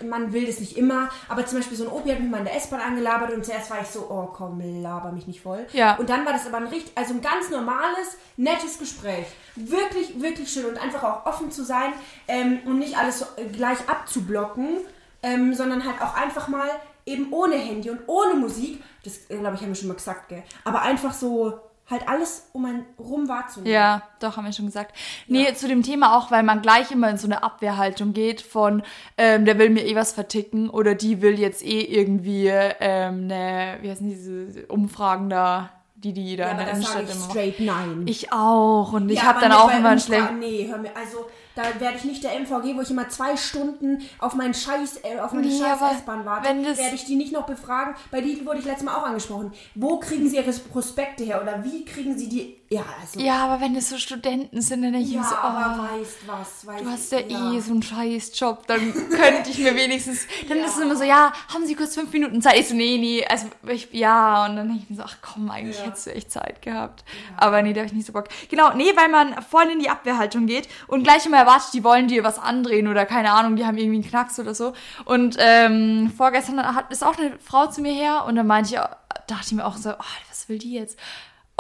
[0.05, 2.45] man will das nicht immer, aber zum Beispiel so ein Opi hat mich mal in
[2.45, 5.67] der S-Bahn angelabert und zuerst war ich so, oh komm, laber mich nicht voll.
[5.73, 5.97] Ja.
[5.97, 9.27] Und dann war das aber ein richtig, also ein ganz normales, nettes Gespräch.
[9.57, 11.93] Wirklich, wirklich schön und einfach auch offen zu sein
[12.29, 14.79] ähm, und nicht alles so äh, gleich abzublocken,
[15.25, 16.71] ähm, sondern halt auch einfach mal
[17.05, 20.45] eben ohne Handy und ohne Musik, das glaube ich haben wir schon mal gesagt, gell,
[20.63, 21.59] aber einfach so
[21.91, 23.73] halt alles um einen rum wahrzunehmen.
[23.73, 24.95] Ja, doch, haben wir schon gesagt.
[25.27, 28.83] Nee, zu dem Thema auch, weil man gleich immer in so eine Abwehrhaltung geht von,
[29.17, 33.79] ähm, der will mir eh was verticken oder die will jetzt eh irgendwie ähm, eine,
[33.81, 35.71] wie heißen diese Umfragen da,
[36.05, 38.03] die die da Ja, in der Innenstadt ich immer straight nein.
[38.07, 40.39] Ich auch und ich Ja, habe dann auch immer einen Umfra- schlechten...
[40.39, 41.27] Nee, hör mir, also
[41.57, 45.19] da werde ich nicht der MVG, wo ich immer zwei Stunden auf meinen Scheiß, äh,
[45.21, 47.95] auf meine Nee, scheiß S-Bahn warte, wenn das- werde ich die nicht noch befragen.
[48.13, 49.53] Bei Lidl wurde ich letztes Mal auch angesprochen.
[49.75, 52.58] Wo kriegen sie ihre Prospekte her oder wie kriegen sie die?
[52.71, 53.19] Ja, also.
[53.19, 55.99] Ja, aber wenn das so Studenten sind, dann denke ich ja mir so, aber oh,
[56.01, 57.53] weißt was, weißt du hast ja, ja.
[57.53, 61.05] eh so einen scheiß Job, dann könnte ich mir wenigstens, dann ist es immer so,
[61.05, 62.59] ja, haben Sie kurz fünf Minuten Zeit?
[62.59, 65.51] Ich so, nee, nee, also ich, ja, und dann denke ich mir so, ach komm,
[65.51, 65.87] eigentlich Ja.
[65.87, 67.05] hättest du echt Zeit gehabt.
[67.39, 68.29] Aber nee, da habe ich nicht so Bock.
[68.51, 72.07] Genau, nee, weil man voll in die Abwehrhaltung geht und gleich immer erwartet, die wollen
[72.09, 74.75] dir was andrehen oder keine Ahnung, die haben irgendwie einen Knacks oder so.
[75.07, 78.81] Und ähm, vorgestern hat, ist auch eine Frau zu mir her und dann meinte ich,
[79.27, 80.99] dachte ich mir auch so, oh, was will die jetzt?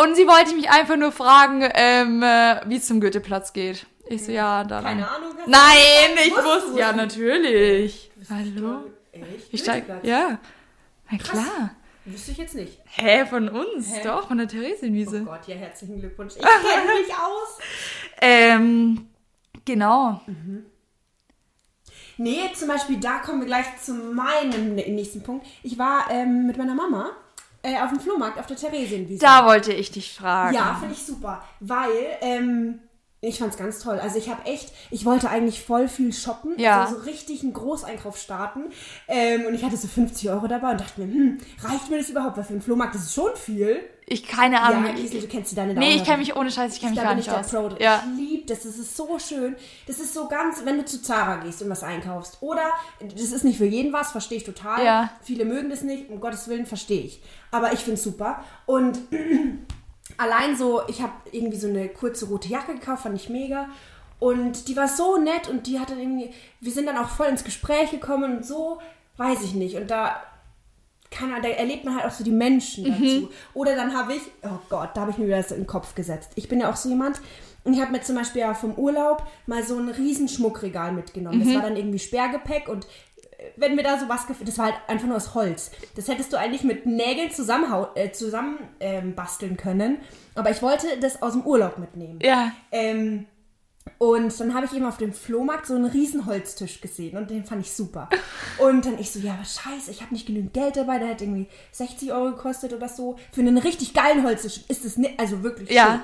[0.01, 3.85] Und sie wollte mich einfach nur fragen, ähm, äh, wie es zum Goetheplatz geht.
[4.09, 4.85] Ich so, ja, dann.
[4.85, 5.33] Keine Ahnung.
[5.47, 8.09] Nein, ich wusste, du ja, natürlich.
[8.31, 8.85] Hallo?
[9.11, 9.25] Echt?
[9.51, 10.39] Ich steig, ja.
[11.11, 11.71] Na klar.
[12.05, 12.79] Wüsste ich jetzt nicht.
[12.85, 13.93] Hä, von uns?
[13.93, 14.03] Hä?
[14.05, 15.25] Doch, von der Oh Theresienwiese.
[15.25, 16.35] Gott, ja, herzlichen Glückwunsch.
[16.37, 17.59] Ich kenne mich aus.
[18.21, 19.09] ähm,
[19.65, 20.21] genau.
[22.19, 25.45] Nee, zum Beispiel, da kommen wir gleich zu meinem nächsten Punkt.
[25.65, 27.11] Ich war ähm, mit meiner Mama
[27.63, 29.21] äh, auf dem Flohmarkt auf der Theresienwiese.
[29.21, 30.55] Da wollte ich dich fragen.
[30.55, 31.91] Ja, finde ich super, weil
[32.21, 32.81] ähm,
[33.21, 33.99] ich fand's ganz toll.
[33.99, 36.85] Also ich habe echt, ich wollte eigentlich voll viel shoppen, Ja.
[36.85, 38.65] also so richtig einen Großeinkauf starten
[39.09, 42.11] ähm, und ich hatte so 50 Euro dabei und dachte mir, hm, reicht mir das
[42.11, 42.37] überhaupt?
[42.37, 43.81] Weil für einen Flohmarkt das ist schon viel.
[44.11, 44.87] Ich, keine Ahnung.
[44.87, 47.15] ja, Liesel, du kennst deine nee, ich kenne mich ohne Scheiß, ich kenne mich gar
[47.15, 47.49] nicht aus.
[47.51, 47.69] Pro.
[47.79, 48.03] Ja.
[48.11, 48.63] Ich liebe das.
[48.63, 49.55] Das ist so schön.
[49.87, 52.39] Das ist so ganz, wenn du zu Zara gehst und was einkaufst.
[52.41, 54.83] Oder, das ist nicht für jeden was, verstehe ich total.
[54.83, 55.11] Ja.
[55.23, 57.21] Viele mögen das nicht, um Gottes Willen verstehe ich.
[57.51, 58.43] Aber ich finde es super.
[58.65, 58.99] Und
[60.19, 63.69] allein so, ich habe irgendwie so eine kurze rote Jacke gekauft, fand ich mega.
[64.21, 67.29] Und die war so nett und die hat dann irgendwie, wir sind dann auch voll
[67.29, 68.79] ins Gespräch gekommen und so,
[69.17, 69.77] weiß ich nicht.
[69.77, 70.21] Und da
[71.11, 73.31] kann, da erlebt man halt auch so die Menschen dazu.
[73.55, 75.95] Oder dann habe ich, oh Gott, da habe ich mir wieder das in den Kopf
[75.95, 76.33] gesetzt.
[76.35, 77.21] Ich bin ja auch so jemand,
[77.65, 81.45] und ich habe mir zum Beispiel ja vom Urlaub mal so ein riesen Schmuckregal mitgenommen.
[81.45, 82.87] Das war dann irgendwie Sperrgepäck und
[83.57, 85.71] wenn mir da sowas gefällt, das war halt einfach nur aus Holz.
[85.97, 87.31] Das hättest du eigentlich mit Nägeln
[87.95, 89.99] äh, zusammen ähm, basteln können.
[90.35, 92.19] Aber ich wollte das aus dem Urlaub mitnehmen.
[92.23, 92.53] Ja.
[92.73, 93.27] Ähm,
[93.99, 97.45] und dann habe ich eben auf dem Flohmarkt so einen riesen Holztisch gesehen und den
[97.45, 98.09] fand ich super.
[98.59, 101.23] Und dann ich so, ja, aber scheiße, ich habe nicht genügend Geld dabei, der hat
[101.23, 103.17] irgendwie 60 Euro gekostet oder so.
[103.33, 105.87] Für einen richtig geilen Holztisch ist es nicht, also wirklich Ja.
[105.87, 106.01] schön.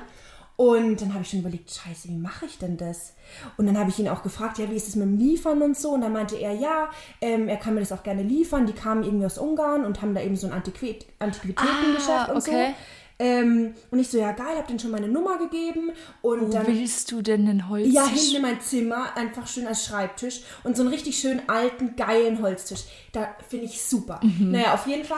[0.57, 3.13] Und dann habe ich schon überlegt, scheiße, wie mache ich denn das?
[3.57, 5.77] Und dann habe ich ihn auch gefragt, ja, wie ist es mit dem Liefern und
[5.77, 5.89] so?
[5.91, 6.89] Und dann meinte er, ja,
[7.19, 8.65] ähm, er kann mir das auch gerne liefern.
[8.65, 12.37] Die kamen irgendwie aus Ungarn und haben da eben so ein Antiquit Antiquitätengeschäft Ah, und
[12.37, 12.69] okay.
[12.69, 12.75] so.
[13.17, 15.91] Ähm, und ich so, ja geil, hab denen schon meine Nummer gegeben.
[16.21, 17.93] Und Wo dann willst du denn den Holztisch?
[17.93, 21.95] ja, hinten in mein Zimmer, einfach schön als Schreibtisch und so einen richtig schönen alten,
[21.95, 22.83] geilen Holztisch.
[23.13, 24.19] Da finde ich super.
[24.23, 24.51] Mhm.
[24.51, 25.17] Naja, auf jeden Fall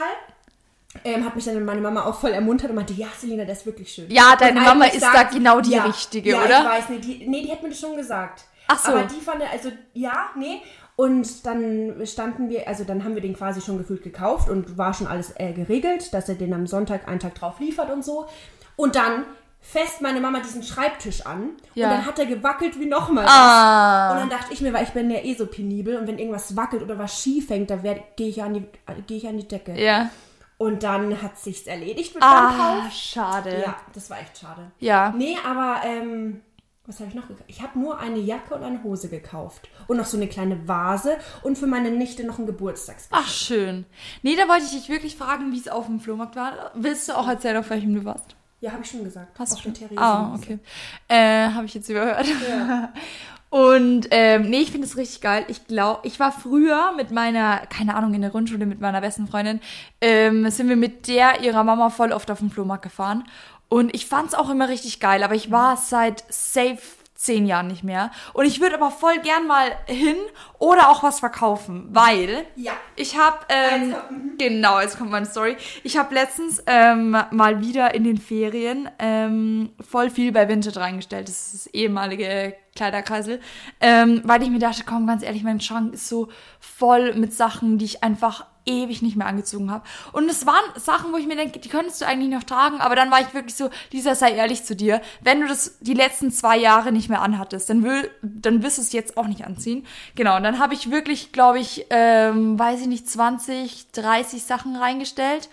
[1.04, 3.66] ähm, hat mich dann meine Mama auch voll ermuntert und meinte, ja, Selina, der ist
[3.66, 4.10] wirklich schön.
[4.10, 6.60] Ja, deine Mama ist da genau die ja, Richtige, ja, oder?
[6.60, 7.04] ich weiß nicht.
[7.04, 8.44] Die, nee, die hat mir das schon gesagt.
[8.68, 8.92] Ach so.
[8.92, 10.60] Aber die fand, er- also ja, nee.
[10.96, 14.92] Und dann standen wir, also dann haben wir den quasi schon gefühlt gekauft und war
[14.94, 18.26] schon alles äh, geregelt, dass er den am Sonntag einen Tag drauf liefert und so.
[18.74, 19.24] Und dann
[19.60, 21.86] fest meine Mama diesen Schreibtisch an Ja.
[21.88, 23.26] und dann hat er gewackelt wie nochmal.
[23.28, 24.12] Ah.
[24.12, 26.56] Und dann dachte ich mir, weil ich bin ja eh so penibel und wenn irgendwas
[26.56, 28.64] wackelt oder was schief hängt, da gehe ich, an die-
[29.06, 29.72] geh ich an die Decke.
[29.80, 30.10] Ja.
[30.58, 32.92] Und dann hat sich's erledigt mit meinem Ah, Kauf.
[32.92, 33.62] schade.
[33.64, 34.72] Ja, das war echt schade.
[34.80, 35.14] Ja.
[35.16, 36.40] Nee, aber ähm,
[36.84, 37.44] was habe ich noch gekauft?
[37.48, 39.68] Ich habe nur eine Jacke und eine Hose gekauft.
[39.86, 43.24] Und noch so eine kleine Vase und für meine Nichte noch ein Geburtstagsgeschenk.
[43.24, 43.86] Ach, schön.
[44.22, 46.72] Nee, da wollte ich dich wirklich fragen, wie es auf dem Flohmarkt war.
[46.74, 48.34] Willst du auch erzählen, auf welchem du warst?
[48.60, 49.38] Ja, habe ich schon gesagt.
[49.38, 49.98] Hast Auf du schon?
[49.98, 50.58] Ah, okay.
[51.06, 52.26] Äh, habe ich jetzt überhört.
[52.48, 52.92] Ja.
[53.50, 55.44] Und ähm, nee, ich finde es richtig geil.
[55.48, 59.26] Ich glaube, ich war früher mit meiner, keine Ahnung, in der Grundschule mit meiner besten
[59.26, 59.60] Freundin,
[60.00, 63.24] ähm, sind wir mit der ihrer Mama voll oft auf den Flohmarkt gefahren.
[63.70, 66.78] Und ich fand es auch immer richtig geil, aber ich war seit safe
[67.18, 68.12] zehn Jahren nicht mehr.
[68.32, 70.14] Und ich würde aber voll gern mal hin
[70.58, 72.72] oder auch was verkaufen, weil Ja.
[72.94, 74.38] ich habe, ähm, mhm.
[74.38, 75.56] genau, jetzt kommt meine Story.
[75.82, 81.28] Ich habe letztens ähm, mal wieder in den Ferien ähm, voll viel bei Vinted reingestellt.
[81.28, 83.40] Das ist das ehemalige Kleiderkreisel.
[83.80, 86.28] Ähm, weil ich mir dachte, komm, ganz ehrlich, mein Schrank ist so
[86.60, 89.84] voll mit Sachen, die ich einfach ewig nicht mehr angezogen habe.
[90.12, 92.94] Und es waren Sachen, wo ich mir denke, die könntest du eigentlich noch tragen, aber
[92.94, 96.30] dann war ich wirklich so, Lisa, sei ehrlich zu dir, wenn du das die letzten
[96.30, 99.86] zwei Jahre nicht mehr anhattest, dann will, dann wirst du es jetzt auch nicht anziehen.
[100.14, 104.76] Genau, und dann habe ich wirklich, glaube ich, ähm, weiß ich nicht, 20, 30 Sachen
[104.76, 105.48] reingestellt.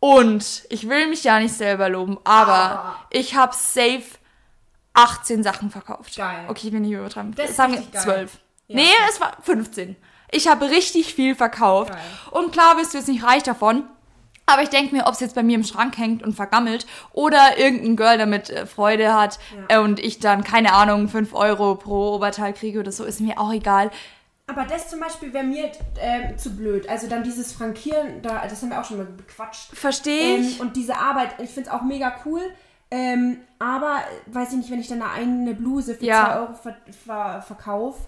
[0.00, 4.04] Und ich will mich ja nicht selber loben, aber Aber- ich habe safe
[4.94, 6.16] 18 Sachen verkauft.
[6.16, 6.44] Geil.
[6.48, 7.34] Okay, ich will nicht übertreiben.
[7.34, 8.02] Das Sagen wir richtig geil.
[8.04, 8.38] 12.
[8.68, 9.96] Ja, nee, es war 15.
[10.30, 11.90] Ich habe richtig viel verkauft.
[11.92, 12.00] Geil.
[12.30, 13.84] Und klar bist du jetzt nicht reich davon.
[14.46, 17.58] Aber ich denke mir, ob es jetzt bei mir im Schrank hängt und vergammelt oder
[17.58, 19.38] irgendein Girl damit äh, Freude hat
[19.68, 19.76] Ja.
[19.76, 23.38] äh, und ich dann, keine Ahnung, 5 Euro pro Oberteil kriege oder so, ist mir
[23.38, 23.90] auch egal.
[24.46, 26.88] Aber das zum Beispiel wäre mir ähm, zu blöd.
[26.88, 29.68] Also dann dieses Frankieren, da, das haben wir auch schon mal bequatscht.
[29.74, 30.60] Verstehe Ähm, ich.
[30.60, 32.40] und diese Arbeit, ich finde es auch mega cool.
[32.90, 36.24] Ähm, aber äh, weiß ich nicht, wenn ich dann eine Bluse für Ja.
[36.24, 38.00] 2 Euro ver ver verkaufe.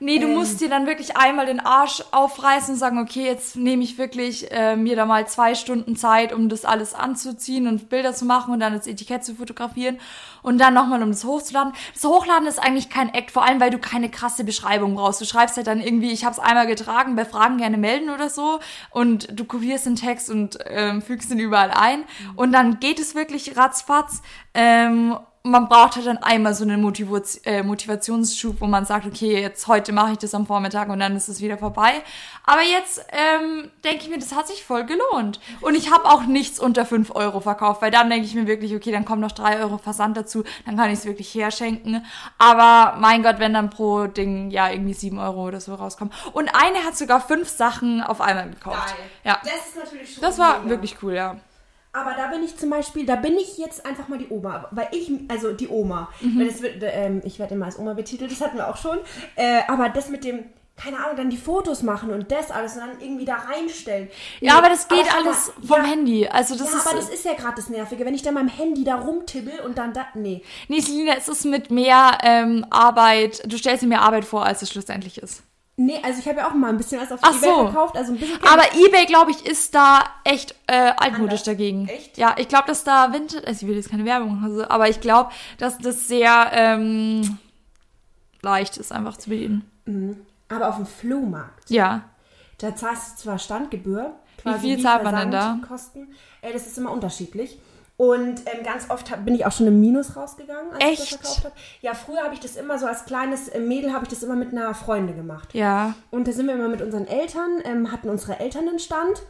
[0.00, 0.34] Nee, du Ähm.
[0.34, 4.50] musst dir dann wirklich einmal den Arsch aufreißen und sagen, okay, jetzt nehme ich wirklich
[4.52, 8.54] äh, mir da mal zwei Stunden Zeit, um das alles anzuziehen und Bilder zu machen
[8.54, 9.98] und dann das Etikett zu fotografieren
[10.42, 11.72] und dann nochmal, um das hochzuladen.
[11.94, 15.20] Das Hochladen ist eigentlich kein Act, vor allem, weil du keine krasse Beschreibung brauchst.
[15.20, 18.30] Du schreibst halt dann irgendwie, ich habe es einmal getragen, bei Fragen gerne melden oder
[18.30, 22.04] so und du kopierst den Text und ähm, fügst ihn überall ein
[22.36, 24.22] und dann geht es wirklich ratzfatz.
[24.54, 25.16] Ähm,
[25.50, 29.66] man braucht halt dann einmal so einen Motivaz äh, Motivationsschub, wo man sagt, okay, jetzt
[29.66, 32.02] heute mache ich das am Vormittag und dann ist es wieder vorbei.
[32.44, 35.40] Aber jetzt ähm, denke ich mir, das hat sich voll gelohnt.
[35.60, 38.74] Und ich habe auch nichts unter 5 Euro verkauft, weil dann denke ich mir wirklich,
[38.74, 42.04] okay, dann kommt noch 3 Euro Versand dazu, dann kann ich es wirklich herschenken.
[42.38, 46.12] Aber mein Gott, wenn dann pro Ding ja irgendwie 7 Euro oder so rauskommt.
[46.32, 48.94] Und eine hat sogar fünf Sachen auf einmal gekauft.
[49.24, 50.70] Ja, Das ist natürlich schon das war mega.
[50.70, 51.36] wirklich cool, ja.
[52.00, 54.88] Aber da bin ich zum Beispiel, da bin ich jetzt einfach mal die Oma, weil
[54.92, 56.38] ich, also die Oma, Mhm.
[56.38, 58.98] weil das wird, ähm, ich werde immer als Oma betitelt, das hatten wir auch schon,
[59.36, 60.44] äh, aber das mit dem,
[60.76, 64.08] keine Ahnung, dann die Fotos machen und das alles und dann irgendwie da reinstellen.
[64.40, 66.28] Ja, Nee, aber das geht mal, alles vom ja, Handy.
[66.28, 68.48] Also das ja, ist aber das ist ja gerade das Nervige, wenn ich dann meinem
[68.48, 70.42] Handy da rumtibbel und dann da, nee.
[70.68, 74.62] Nee, Selina, es ist mit mehr ähm, Arbeit, du stellst dir mehr Arbeit vor, als
[74.62, 75.42] es schlussendlich ist.
[75.80, 77.64] Nee, also ich habe ja auch mal ein bisschen was auf Ach eBay so.
[77.66, 81.42] verkauft, also ein bisschen Aber eBay, glaube ich, ist da echt äh, altmodisch Anders.
[81.44, 81.86] dagegen.
[81.86, 82.18] Echt?
[82.18, 85.00] Ja, ich glaube, dass da Vintage, also ich will jetzt keine Werbung also, aber ich
[85.00, 87.38] glaube, dass das sehr ähm,
[88.42, 90.16] leicht ist, einfach zu bedienen.
[90.48, 91.70] aber auf dem Flohmarkt.
[91.70, 92.02] Ja.
[92.58, 94.16] Da zahlst du zwar Standgebühr.
[94.60, 95.42] viel zahlt man denn da?
[95.42, 96.12] Versandkosten.
[96.42, 97.56] Äh, das ist immer unterschiedlich.
[97.98, 101.00] Und ähm, ganz oft hab, bin ich auch schon im Minus rausgegangen, als ich Echt?
[101.00, 101.54] das verkauft habe.
[101.80, 104.36] Ja, früher habe ich das immer so als kleines äh, Mädel habe ich das immer
[104.36, 105.52] mit einer Freundin gemacht.
[105.52, 105.94] Ja.
[106.12, 109.20] Und da sind wir immer mit unseren Eltern, ähm, hatten unsere Eltern einen Stand.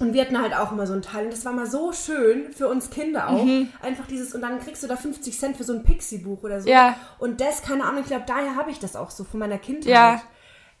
[0.00, 1.26] Und wir hatten halt auch immer so einen Teil.
[1.26, 3.44] Und das war mal so schön für uns Kinder auch.
[3.44, 3.68] Mhm.
[3.80, 6.68] Einfach dieses, und dann kriegst du da 50 Cent für so ein Pixie-Buch oder so.
[6.68, 6.96] Ja.
[7.20, 9.92] Und das, keine Ahnung, ich glaube, daher habe ich das auch so von meiner Kindheit.
[9.92, 10.20] Ja.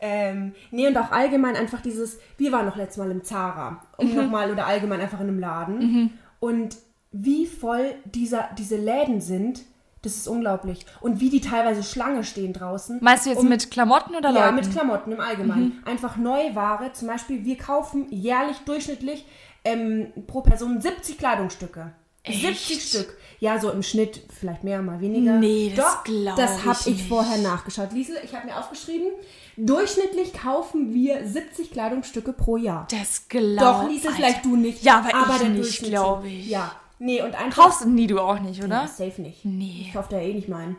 [0.00, 3.80] Ähm, nee, und auch allgemein einfach dieses, wir waren noch letztes Mal im Zara.
[3.96, 4.16] Und Mhm.
[4.22, 6.18] nochmal, oder allgemein einfach in einem Laden.
[6.40, 6.76] Und
[7.24, 9.62] wie voll dieser, diese Läden sind,
[10.02, 10.86] das ist unglaublich.
[11.00, 12.98] Und wie die teilweise Schlange stehen draußen.
[13.02, 14.54] Meinst du jetzt um- mit Klamotten oder ja, Leuten?
[14.56, 15.80] mit Klamotten im Allgemeinen.
[15.80, 15.84] Mhm.
[15.84, 16.92] Einfach Neuware.
[16.92, 19.24] Zum Beispiel, wir kaufen jährlich durchschnittlich
[19.64, 21.92] ähm, pro Person 70 Kleidungsstücke.
[22.28, 23.16] 70 Stück.
[23.38, 25.34] Ja, so im Schnitt vielleicht mehr, mal weniger.
[25.38, 27.92] Nee, das Doch, glaub das habe ich ich vorher nachgeschaut.
[27.92, 29.08] Liesel, ich habe mir aufgeschrieben,
[29.56, 32.86] durchschnittlich kaufen wir 70 Kleidungsstücke pro Jahr.
[32.90, 34.82] Das glaube Doch, Liesel, vielleicht du nicht.
[34.82, 36.26] Ja, aber ich der nicht, Durchschnitt glaub so.
[36.28, 36.48] ich.
[36.48, 36.72] Ja.
[36.98, 37.64] Nee, und einfach...
[37.64, 38.82] Kaufst du nie, du auch nicht, oder?
[38.82, 39.44] Ja, safe nicht.
[39.44, 39.86] Nee.
[39.88, 40.76] Ich kaufe da eh nicht meinen.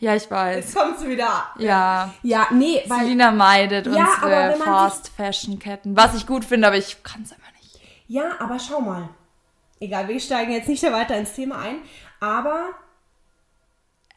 [0.00, 0.56] Ja, ich weiß.
[0.56, 1.44] Jetzt kommst du wieder.
[1.58, 2.12] Ja.
[2.22, 3.00] Ja, nee, weil...
[3.00, 5.96] Selina meidet Ja, unsere sich- Fast-Fashion-Ketten.
[5.96, 7.80] Was ich gut finde, aber ich kann es einfach nicht.
[8.06, 9.08] Ja, aber schau mal.
[9.80, 11.76] Egal, wir steigen jetzt nicht weiter ins Thema ein.
[12.20, 12.70] Aber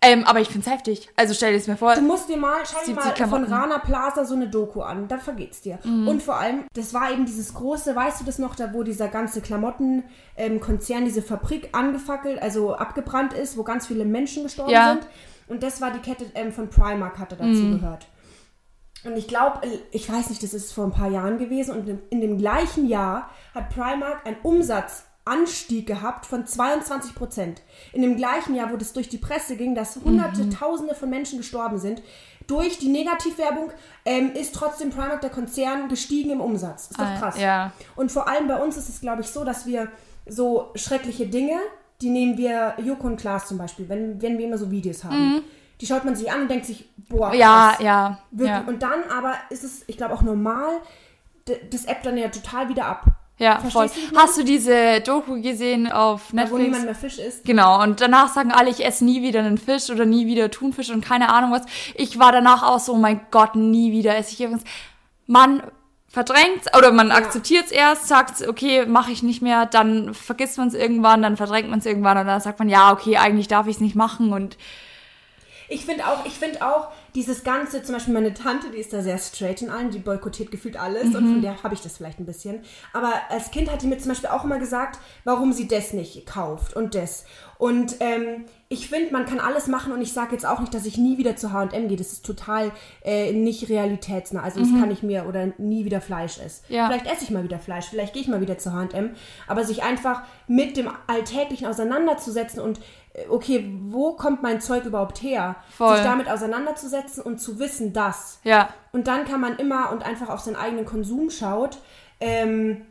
[0.04, 1.10] Ähm, aber ich finde es heftig.
[1.16, 1.94] Also stell dir es mir vor.
[1.94, 3.44] du musst dir mal, schau dir 70 mal von.
[3.44, 5.08] Rana Plaza so eine Doku an.
[5.08, 5.78] Da vergeht's dir.
[5.84, 6.08] Mhm.
[6.08, 9.10] Und vor allem, das war eben dieses große, weißt du das noch, da wo dieser
[9.10, 14.94] ganze Klamottenkonzern, diese Fabrik angefackelt, also abgebrannt ist, wo ganz viele Menschen gestorben Ja.
[14.94, 15.08] sind.
[15.48, 17.80] Und das war die Kette ähm, von Primark, hatte dazu Mhm.
[17.80, 18.08] gehört.
[19.04, 19.62] Und ich glaube,
[19.92, 23.30] ich weiß nicht, das ist vor ein paar Jahren gewesen und in dem gleichen Jahr
[23.54, 24.38] hat Primark einen
[25.26, 27.62] Umsatzanstieg gehabt von 22 Prozent.
[27.94, 30.52] In dem gleichen Jahr, wo das durch die Presse ging, dass hunderte, Mhm.
[30.52, 32.02] tausende von Menschen gestorben sind,
[32.48, 33.72] durch die Negativwerbung
[34.06, 36.90] ähm, ist trotzdem Primark, der Konzern, gestiegen im Umsatz.
[36.92, 37.40] Ist doch Ah, krass.
[37.40, 37.72] ja.
[37.96, 39.90] Und vor allem bei uns ist es, glaube ich, so, dass wir
[40.26, 41.58] so schreckliche Dinge,
[42.02, 45.44] die nehmen wir, Joko und Klaas zum Beispiel, wenn, wenn wir immer so Videos haben.
[45.80, 47.36] Die schaut man sich an und denkt sich, boah, Mhm.
[47.40, 47.84] Ja, krass.
[47.84, 48.20] ja.
[48.32, 48.50] Wirklich.
[48.50, 50.80] Ja, Und dann aber ist es, ich glaube, auch normal,
[51.70, 53.06] das App dann ja total wieder ab.
[53.42, 54.10] Ja Verstehst voll.
[54.12, 54.18] du?
[54.18, 56.64] Hast du diese Doku gesehen auf Da, wo Netflix?
[56.64, 57.44] niemand mehr Fisch isst.
[57.46, 60.90] Genau, und danach sagen alle, ich esse nie wieder einen Fisch oder nie wieder Thunfisch
[60.90, 61.64] und keine Ahnung was.
[61.96, 64.64] Ich war danach auch so, oh mein Gott, nie wieder esse ich irgendwas.
[65.28, 65.64] Man
[66.08, 70.68] verdrängt oder man akzeptiert es erst, sagt, okay, mache ich nicht mehr, dann vergisst man
[70.68, 73.68] es irgendwann, dann verdrängt man es irgendwann und dann sagt man, ja, okay, eigentlich darf
[73.68, 74.58] ich es nicht machen und
[75.70, 79.02] Ich finde auch, ich finde auch, dieses ganze, zum Beispiel meine Tante, die ist da
[79.02, 81.32] sehr straight in allem, die boykottiert gefühlt alles und Mhm.
[81.34, 82.62] von der habe ich das vielleicht ein bisschen.
[82.94, 86.26] Aber als Kind hat die mir zum Beispiel auch immer gesagt, warum sie das nicht
[86.26, 87.26] kauft und das.
[87.58, 90.88] Und ähm, ich finde, man kann alles machen und ich sage jetzt auch nicht, dass
[90.88, 91.98] ich nie wieder zu H&M gehe.
[91.98, 92.72] Das ist total
[93.04, 94.42] äh, nicht realitätsnah.
[94.42, 96.64] Also das kann ich mir oder nie wieder Fleisch essen.
[96.70, 96.76] Mhm.
[96.76, 96.88] Ja.
[96.88, 99.12] Vielleicht esse ich mal wieder Fleisch, vielleicht gehe ich mal wieder zu H&M.
[99.48, 102.80] Aber sich einfach mit dem Alltäglichen auseinanderzusetzen und
[103.30, 105.56] okay, wo kommt mein Zeug überhaupt her?
[105.78, 105.96] Voll.
[105.96, 108.40] Sich damit auseinanderzusetzen und zu wissen, dass.
[108.44, 111.78] ja, Und dann kann man immer und einfach auf seinen eigenen Konsum schaut.
[112.20, 112.86] Ähm,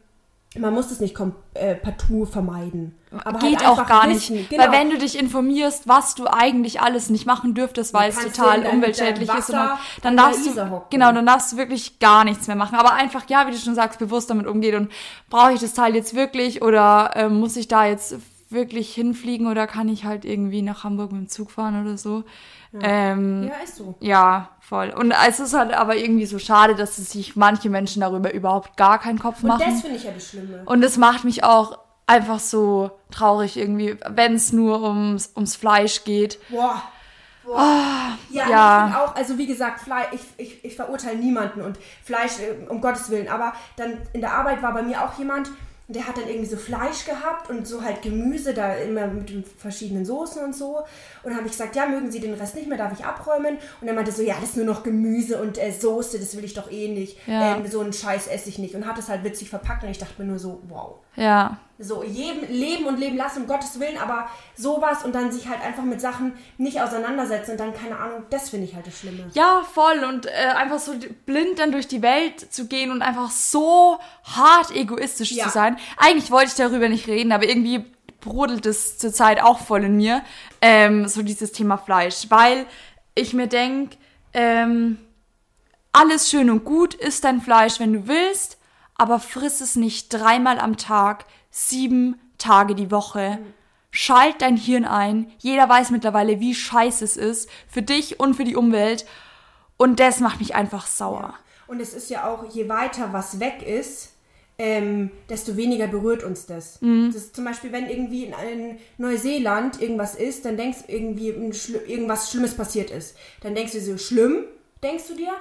[0.59, 1.17] man muss es nicht
[1.55, 2.97] äh, partout vermeiden.
[3.25, 4.37] Aber geht halt auch gar wissen.
[4.37, 4.51] nicht.
[4.51, 4.65] Genau.
[4.65, 8.67] Weil wenn du dich informierst, was du eigentlich alles nicht machen dürftest, weil es total
[8.67, 10.87] umweltschädlich ist, dann an der darfst du, hocken.
[10.91, 12.77] genau, dann darfst du wirklich gar nichts mehr machen.
[12.77, 14.91] Aber einfach, ja, wie du schon sagst, bewusst damit umgeht und
[15.29, 18.17] brauche ich das Teil jetzt wirklich oder ähm, muss ich da jetzt
[18.51, 22.25] wirklich hinfliegen oder kann ich halt irgendwie nach Hamburg mit dem Zug fahren oder so?
[22.73, 23.95] Ja, ähm, ja, ist so.
[24.01, 24.91] ja voll.
[24.91, 28.77] Und es ist halt aber irgendwie so schade, dass es sich manche Menschen darüber überhaupt
[28.77, 29.65] gar keinen Kopf Und machen.
[29.67, 30.63] das finde ich ja das Schlimme.
[30.67, 36.05] Und es macht mich auch einfach so traurig irgendwie, wenn es nur ums, ums Fleisch
[36.05, 36.39] geht.
[36.49, 36.83] Boah.
[37.45, 38.17] Boah.
[38.31, 38.87] ja, Ah, ja.
[38.87, 42.69] ich finde auch, also wie gesagt, Fleisch, ich, ich, ich verurteile niemanden und Fleisch, äh,
[42.69, 45.51] um Gottes Willen, aber dann in der Arbeit war bei mir auch jemand,
[45.93, 49.45] der hat dann irgendwie so Fleisch gehabt und so halt Gemüse, da immer mit den
[49.45, 50.81] verschiedenen Soßen und so.
[51.23, 53.59] Und dann habe ich gesagt, ja, mögen Sie den Rest nicht mehr, darf ich abräumen?
[53.81, 56.45] Und er meinte so, ja, das ist nur noch Gemüse und äh, Soße, das will
[56.45, 57.19] ich doch eh nicht.
[57.27, 57.57] Ja.
[57.57, 58.75] Ähm, so einen Scheiß esse ich nicht.
[58.75, 60.97] Und hat es halt witzig verpackt und ich dachte mir nur so, wow.
[61.17, 65.49] Ja, So, jedem leben und leben lassen, um Gottes Willen, aber sowas und dann sich
[65.49, 68.99] halt einfach mit Sachen nicht auseinandersetzen und dann, keine Ahnung, das finde ich halt das
[68.99, 69.27] Schlimme.
[69.35, 70.05] ja, voll.
[70.05, 70.93] Und äh, einfach so
[71.27, 75.45] blind dann durch die Welt zu gehen und einfach so hart egoistisch Ja.
[75.45, 75.77] zu sein.
[75.97, 77.85] Eigentlich wollte ich darüber nicht reden, aber irgendwie
[78.21, 80.23] brodelt es zurzeit auch voll in mir,
[80.61, 82.27] ähm, so dieses Thema Fleisch.
[82.29, 82.67] Weil
[83.15, 83.97] ich mir denke,
[84.33, 84.99] ähm,
[85.93, 88.59] alles schön und gut, isst dein Fleisch, wenn du willst,
[88.95, 93.39] aber friss es nicht dreimal am Tag, sieben Tage die Woche.
[93.91, 95.33] Schalt dein Hirn ein.
[95.39, 99.05] Jeder weiß mittlerweile, wie scheiße es ist für dich und für die Umwelt.
[99.77, 101.35] Und das macht mich einfach sauer.
[101.67, 104.13] Und es ist ja auch, je weiter was weg ist,
[104.63, 106.83] ähm, desto weniger berührt uns das.
[106.83, 107.07] Mhm.
[107.13, 111.31] Das ist zum Beispiel, wenn irgendwie in, in Neuseeland irgendwas ist, dann denkst du irgendwie,
[111.53, 113.17] Schli- irgendwas Schlimmes passiert ist.
[113.43, 114.45] Dann denkst du so, schlimm,
[114.83, 115.33] denkst du dir.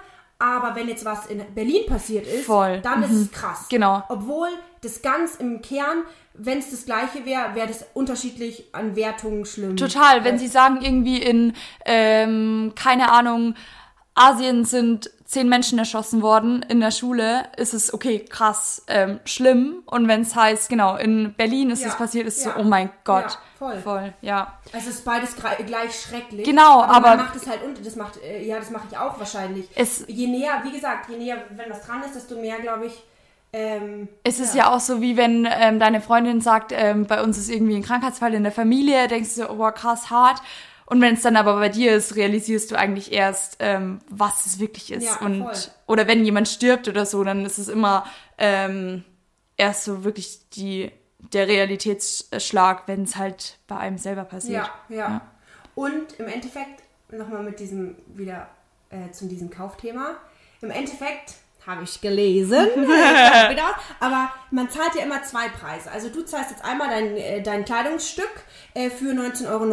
[0.41, 2.79] Aber wenn jetzt was in Berlin passiert ist, Voll.
[2.81, 3.65] dann ist es krass.
[3.69, 4.03] Genau.
[4.07, 4.47] Obwohl
[4.79, 6.03] das ganz im Kern,
[6.33, 9.75] wenn es das gleiche wäre, wäre das unterschiedlich an Wertungen schlimm.
[9.75, 11.51] Total, wenn sie sagen, irgendwie in,
[11.85, 13.55] ähm, keine Ahnung,
[14.15, 19.83] Asien sind zehn Menschen erschossen worden in der Schule, ist es okay, krass, ähm, schlimm.
[19.85, 22.53] Und wenn es heißt, genau, in Berlin ist Ja, es passiert, ist ja.
[22.55, 23.25] so, oh mein Gott.
[23.25, 23.77] Ja, voll.
[23.77, 24.57] Voll, ja.
[24.73, 26.45] Es ist beides gleich schrecklich.
[26.45, 28.97] Genau, aber, aber- man macht es halt und das macht äh, ja, das mache ich
[28.97, 29.69] auch wahrscheinlich.
[29.75, 33.03] Es- je näher, wie gesagt, je näher, wenn was dran ist, desto mehr, glaube ich,
[33.51, 37.35] Ähm, Es ist ja, auch so, wie wenn ähm, deine Freundin sagt, ähm, bei uns
[37.35, 40.39] ist irgendwie ein Krankheitsfall in der Familie, denkst du, oh, krass hart.
[40.89, 44.59] Und wenn es dann aber bei dir ist, realisierst du eigentlich erst, ähm, was es
[44.59, 45.05] wirklich ist.
[45.05, 45.53] Ja, und voll.
[45.85, 48.05] oder wenn jemand stirbt oder so, dann ist es immer
[48.39, 49.03] ähm,
[49.55, 54.69] erst so wirklich die der Realitätsschlag, wenn es halt bei einem selber passiert.
[54.87, 55.21] Ja, ja.
[55.75, 58.47] Und im Endeffekt, nochmal mit diesem, wieder
[58.89, 60.15] äh, zu diesem Kaufthema.
[60.61, 61.35] Im Endeffekt
[61.69, 62.67] habe ich gelesen,
[63.99, 65.91] aber man zahlt ja immer zwei Preise.
[65.91, 68.31] Also du zahlst jetzt einmal dein, äh, dein Kleidungsstück
[68.73, 69.65] äh, für 19,99 Euro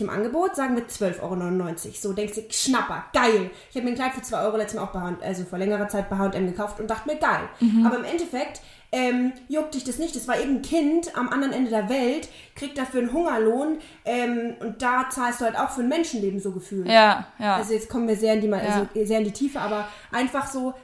[0.00, 1.74] im Angebot, sagen wir 12,99 Euro.
[1.94, 3.50] So denkst du, Schnapper, geil.
[3.70, 5.88] Ich habe mir ein Kleid für 2 Euro letztes Mal auch bei also vor längerer
[5.88, 7.48] Zeit bei H&M gekauft und dachte mir, geil.
[7.84, 10.16] Aber im Endeffekt ähm, juckt dich das nicht.
[10.16, 14.80] Das war irgendein Kind am anderen Ende der Welt, kriegt dafür einen Hungerlohn ähm, und
[14.82, 16.88] da zahlst du halt auch für ein Menschenleben so gefühlt.
[16.88, 17.56] Ja, ja.
[17.56, 20.74] Also jetzt kommen wir sehr in die, also sehr in die Tiefe, aber einfach so,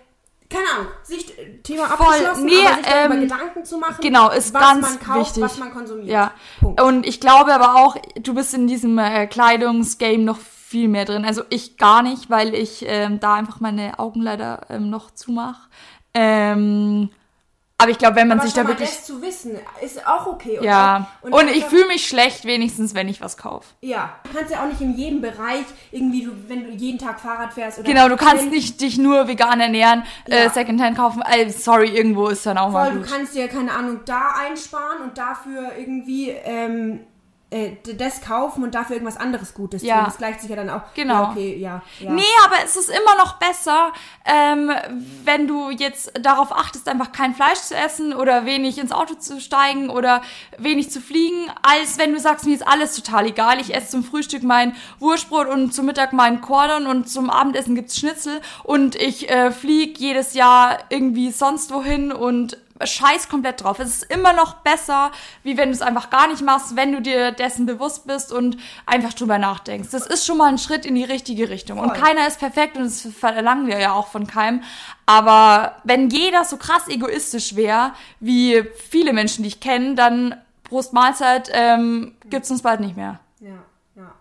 [0.54, 4.54] keine Ahnung, sich Thema abgeschlossen, Nee, aber sich darüber ähm, Gedanken zu machen, Genau, ist
[4.54, 5.42] was ganz man kauft, wichtig.
[5.42, 6.08] was man konsumiert.
[6.08, 6.32] Ja.
[6.60, 6.80] Punkt.
[6.80, 11.24] Und ich glaube aber auch, du bist in diesem äh, Kleidungsgame noch viel mehr drin.
[11.24, 15.68] Also ich gar nicht, weil ich ähm, da einfach meine Augen leider ähm, noch zumache.
[16.14, 17.10] Ähm,
[17.84, 18.88] aber ich glaube, wenn man aber sich da mal wirklich.
[18.90, 20.58] das zu wissen, ist auch okay.
[20.58, 21.06] Und Ja.
[21.22, 23.66] auch- Und, ich einfach- fühle mich schlecht, wenigstens, wenn ich was kaufe.
[23.80, 27.20] Ja, du kannst ja auch nicht in jedem Bereich irgendwie, du, wenn du jeden Tag
[27.20, 30.50] Fahrrad fährst oder Genau, du kannst nicht dich nur vegan ernähren, äh, Ja.
[30.50, 31.22] Secondhand kaufen.
[31.22, 33.10] Äh, sorry, irgendwo ist dann auch mal Voll, du gut.
[33.10, 37.00] kannst dir, keine Ahnung, da einsparen und dafür irgendwie ähm,
[37.54, 39.96] äh, das kaufen und dafür irgendwas anderes Gutes Ja.
[39.96, 40.04] tun.
[40.06, 40.82] Das gleicht sich ja dann auch.
[40.94, 41.14] Genau.
[41.14, 41.82] Ja, okay, ja.
[42.00, 42.10] ja.
[42.10, 43.92] Nee, aber es ist immer noch besser,
[44.24, 44.72] ähm,
[45.24, 49.40] wenn du jetzt darauf achtest, einfach kein Fleisch zu essen oder wenig ins Auto zu
[49.40, 50.22] steigen oder
[50.58, 53.60] wenig zu fliegen, als wenn du sagst, mir ist alles total egal.
[53.60, 57.96] Ich esse zum Frühstück mein Wurstbrot und zum Mittag meinen Kordon und zum Abendessen gibt's
[57.96, 63.78] Schnitzel und ich äh, fliege jedes Jahr irgendwie sonst wohin und scheiß komplett drauf.
[63.78, 65.10] Es ist immer noch besser,
[65.42, 68.56] wie wenn du es einfach gar nicht machst, wenn du dir dessen bewusst bist und
[68.86, 69.90] einfach drüber nachdenkst.
[69.90, 71.78] Das ist schon mal ein Schritt in die richtige Richtung.
[71.78, 72.00] Und Voll.
[72.00, 74.62] keiner ist perfekt und das verlangen wir ja auch von keinem.
[75.06, 80.92] Aber wenn jeder so krass egoistisch wäre, wie viele Menschen, die ich kenne, dann Prost
[80.94, 83.20] Mahlzeit ähm, gibt's uns bald nicht mehr.
[83.40, 83.50] Ja,
[83.96, 84.14] ja.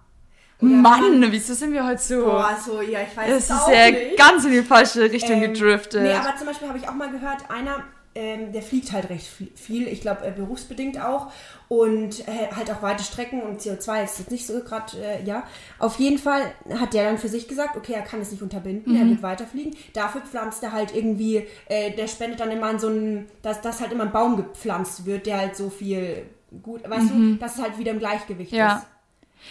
[0.60, 2.26] wenn Mann, wieso sind wir heute so?
[2.26, 4.17] Boah, so, ja, ich weiß es es ist auch ja nicht.
[4.17, 6.04] ganz in die falsche Richtung Ähm, gedriftet.
[6.04, 7.84] Nee, aber zum Beispiel habe ich auch mal gehört, einer,
[8.15, 11.32] ähm, der fliegt halt recht viel- ich glaube äh, berufsbedingt auch
[11.67, 15.43] und äh, halt auch weite Strecken und CO2 ist jetzt nicht so gerade, äh, ja.
[15.80, 16.41] Auf jeden Fall
[16.80, 18.99] hat der dann für sich gesagt, okay, er kann es nicht unterbinden, Mhm.
[19.02, 19.76] er wird weiterfliegen.
[19.93, 23.82] Dafür pflanzt er halt irgendwie, äh, der spendet dann immer in so einen, dass, dass
[23.82, 26.26] halt immer ein Baum gepflanzt wird, der halt so viel
[26.62, 28.58] gut, weißt du, dass es halt wieder im Gleichgewicht Mhm.
[28.58, 28.78] Ja.
[28.78, 28.86] ist.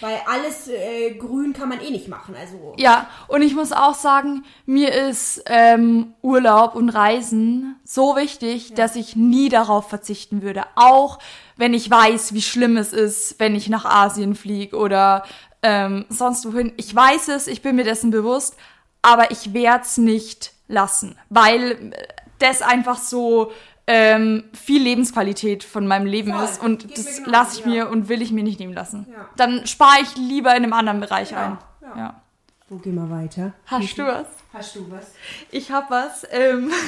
[0.00, 2.74] Weil alles äh, grün kann man eh nicht machen, also.
[2.76, 8.96] Ja, und ich muss auch sagen, mir ist ähm, Urlaub und Reisen so wichtig, dass
[8.96, 10.64] ich nie darauf verzichten würde.
[10.74, 11.18] Auch
[11.56, 15.24] wenn ich weiß, wie schlimm es ist, wenn ich nach Asien fliege oder
[15.62, 16.72] ähm, sonst wohin.
[16.76, 18.56] Ich weiß es, ich bin mir dessen bewusst,
[19.02, 21.92] aber ich werde es nicht lassen, weil äh,
[22.38, 23.52] das einfach so
[23.86, 26.44] ähm, viel Lebensqualität von meinem Leben Voll.
[26.44, 27.70] ist und Geht das genauso, lasse ich ja.
[27.70, 29.06] mir und will ich mir nicht nehmen lassen.
[29.10, 29.28] Ja.
[29.36, 31.58] Dann spare ich lieber in einem anderen Bereich Ja, ein.
[31.82, 31.96] ja.
[31.96, 32.22] ja.
[32.68, 33.52] Wo gehen wir weiter?
[33.66, 34.26] Hast du was?
[34.52, 35.12] Hast du was?
[35.50, 36.26] Ich hab was.
[36.30, 36.70] Ähm.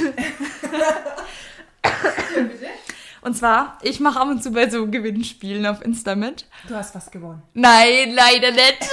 [3.22, 6.46] und zwar, ich mache ab und zu bei so Gewinnspielen auf Insta mit.
[6.68, 7.42] Du hast was gewonnen.
[7.54, 8.78] Nein, leider nicht.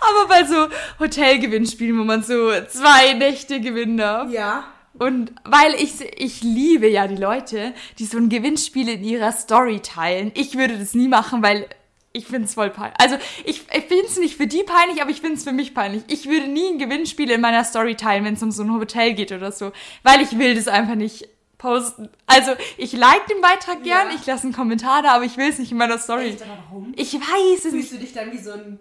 [0.00, 4.30] Aber bei so Hotelgewinnspielen, wo man so zwei Nächte gewinnen darf.
[4.30, 4.64] Ja.
[5.00, 9.80] Und weil ich, ich liebe ja die Leute, die so ein Gewinnspiel in ihrer Story
[9.80, 10.30] teilen.
[10.34, 11.66] Ich würde das nie machen, weil
[12.12, 13.00] ich find's voll peinlich.
[13.00, 16.02] Also ich, ich find's nicht für die peinlich, aber ich find's für mich peinlich.
[16.08, 19.14] Ich würde nie ein Gewinnspiel in meiner Story teilen, wenn es um so ein Hotel
[19.14, 19.72] geht oder so.
[20.02, 22.08] Weil ich will das einfach nicht posten.
[22.26, 24.14] Also ich like den Beitrag gern, Ja.
[24.14, 26.28] ich lasse einen Kommentar da, aber ich will es nicht in meiner Story.
[26.28, 26.92] Echt, warum?
[26.96, 27.88] Ich weiß es nicht.
[27.88, 28.78] Fühlst du dich dann wie so ein,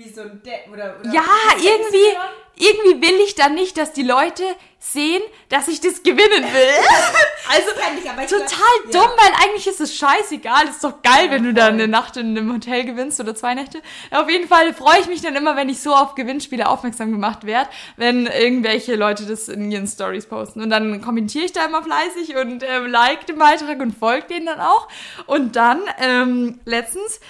[0.00, 1.22] wie so ein Depp oder, oder Ja,
[1.56, 2.16] irgendwie,
[2.56, 4.42] irgendwie will ich dann nicht, dass die Leute
[4.78, 6.74] sehen, dass ich das gewinnen will.
[7.50, 7.68] also
[8.02, 9.22] ich, aber total glaub- dumm, ja.
[9.22, 10.68] weil eigentlich ist es scheißegal.
[10.68, 13.52] Ist doch geil, Ja, wenn du dann eine Nacht in einem Hotel gewinnst oder zwei
[13.54, 13.82] Nächte.
[14.10, 17.44] Auf jeden Fall freue ich mich dann immer, wenn ich so auf Gewinnspiele aufmerksam gemacht
[17.44, 20.62] werde, wenn irgendwelche Leute das in ihren Stories posten.
[20.62, 24.46] Und dann kommentiere ich da immer fleißig und ähm, like den Beitrag und folge denen
[24.46, 24.88] dann auch.
[25.26, 27.20] Und dann ähm, letztens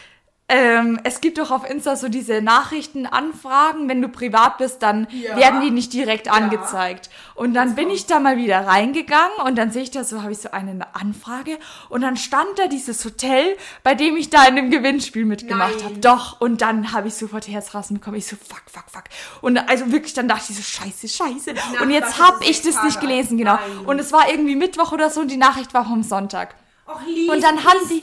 [0.51, 3.89] ähm, es gibt doch auf Insta so diese Nachrichtenanfragen.
[3.89, 5.37] Wenn du privat bist, dann Ja.
[5.37, 7.09] werden die nicht direkt angezeigt.
[7.35, 10.33] Und dann bin ich da mal wieder reingegangen und dann sehe ich da so, habe
[10.33, 11.59] ich so eine Anfrage
[11.89, 15.99] und dann stand da dieses Hotel, bei dem ich da in dem Gewinnspiel mitgemacht habe.
[15.99, 16.41] Doch.
[16.41, 18.17] Und dann habe ich sofort Herzrasen bekommen.
[18.17, 19.05] Ich so, fuck, fuck, fuck.
[19.41, 21.55] Und also wirklich, dann dachte ich so, scheiße, scheiße.
[21.83, 23.55] Und jetzt das habe ich das nicht gelesen, genau.
[23.55, 23.87] Nein.
[23.87, 26.55] Und es war irgendwie Mittwoch oder so und die Nachricht war vom Sonntag.
[26.93, 28.03] Och, Lies, Und dann haben die-.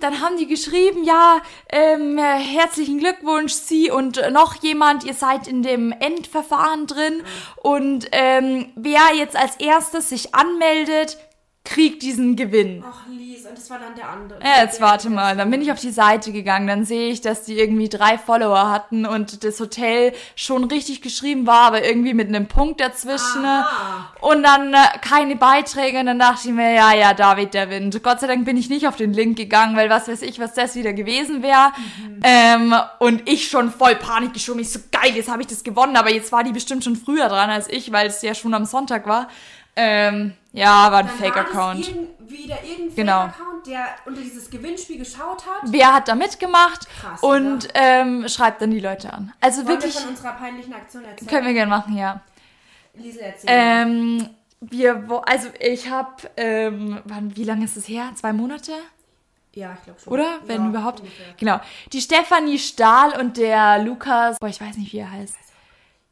[0.00, 1.40] Dann haben die geschrieben, ja,
[1.70, 7.22] ähm, äh, herzlichen Glückwunsch, Sie und noch jemand, ihr seid in dem Endverfahren drin.
[7.56, 11.16] Und ähm, wer jetzt als erstes sich anmeldet,
[11.64, 12.84] kriegt diesen Gewinn.
[12.86, 14.38] Ach, Lies, und das war dann der andere.
[14.40, 15.34] Ja, jetzt warte mal.
[15.34, 16.66] Dann bin ich auf die Seite gegangen.
[16.66, 21.46] Dann sehe ich, dass die irgendwie drei Follower hatten und das Hotel schon richtig geschrieben
[21.46, 23.46] war, aber irgendwie mit einem Punkt dazwischen.
[23.46, 24.12] Aha.
[24.20, 26.00] Und dann äh, keine Beiträge.
[26.00, 28.02] Und dann dachte ich mir, ja, ja, David der Wind.
[28.02, 30.52] Gott sei Dank bin ich nicht auf den Link gegangen, weil was weiß ich, was
[30.52, 31.72] das wieder gewesen wäre.
[32.22, 34.60] Ähm, und ich schon voll Panik geschoben.
[34.60, 35.96] Ich so, geil, jetzt habe ich das gewonnen.
[35.96, 38.66] Aber jetzt war die bestimmt schon früher dran als ich, weil es ja schon am
[38.66, 39.28] Sonntag war.
[39.76, 41.86] Ähm, ja, war ein Fake-Account.
[42.20, 43.20] wieder irgendein Genau.
[43.22, 45.62] Fake-Account, der unter dieses Gewinnspiel geschaut hat.
[45.64, 49.32] wer hat da mitgemacht Krass, und ähm, schreibt dann die Leute an.
[49.40, 51.28] Also Wollen wir wirklich, von unserer peinlichen Aktion erzählen?
[51.30, 52.20] können wir gerne machen, ja.
[52.94, 53.48] Liesel erzählen.
[53.88, 54.28] Ähm,
[54.60, 58.10] wir, also ich habe, ähm, wann, wie lange ist es her?
[58.14, 58.72] Zwei Monate?
[59.56, 60.12] ja, ich glaube schon.
[60.12, 60.38] Oder?
[60.46, 61.00] Wenn Ja, überhaupt.
[61.00, 61.26] ungefähr.
[61.38, 61.60] Genau.
[61.92, 65.36] Die Stefanie Stahl und der Lukas, boah, ich weiß nicht, wie er heißt.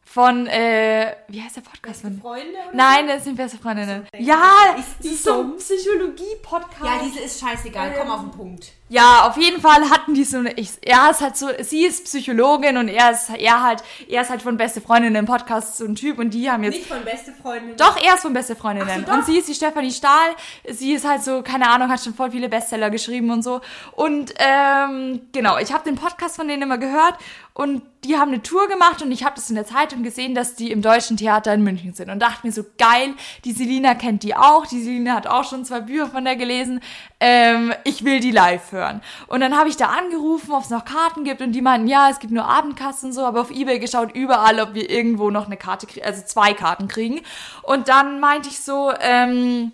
[0.05, 2.03] Von, äh, wie heißt der Podcast?
[2.03, 4.07] Von, Freunde oder Nein, das sind beste Freundinnen.
[4.12, 6.84] denke Ja, ist ist so ein Psychologie-Podcast.
[6.84, 7.94] Ja, Liesel ist scheißegal.
[7.96, 8.72] Komm Ähm, auf den Punkt.
[8.92, 12.05] Ja, auf jeden Fall hatten die so eine, ich, er ist halt so, sie ist
[12.05, 15.86] Psychologin und er ist, er halt, er ist halt von Beste Freundin im Podcast so
[15.86, 17.74] ein Typ und die haben jetzt Nicht von beste Freundin.
[17.78, 19.07] Doch, er ist von Beste Freundinnen.
[19.07, 20.36] So, und sie ist die Stefanie Stahl.
[20.68, 23.62] Sie ist halt so, keine Ahnung, hat schon voll viele Bestseller geschrieben und so.
[23.92, 27.14] Und ähm, genau, ich habe den Podcast von denen immer gehört
[27.55, 30.55] und die haben eine Tour gemacht und ich habe das in der Zeitung gesehen, dass
[30.55, 34.22] die im Deutschen Theater in München sind und dachte mir so, geil, die Selina kennt
[34.22, 34.66] die auch.
[34.66, 36.80] Die Selina hat auch schon zwei Bücher von der gelesen.
[37.20, 39.03] Ähm, ich will die live hören.
[39.28, 42.09] Und dann habe ich da angerufen, ob es noch Karten gibt und die meinten, ja,
[42.11, 45.46] es gibt nur Abendkasten und so, aber auf Ebay geschaut, überall, ob wir irgendwo noch
[45.46, 47.20] eine Karte kriegen, also zwei Karten kriegen.
[47.62, 49.72] Und dann meinte ich so, ähm,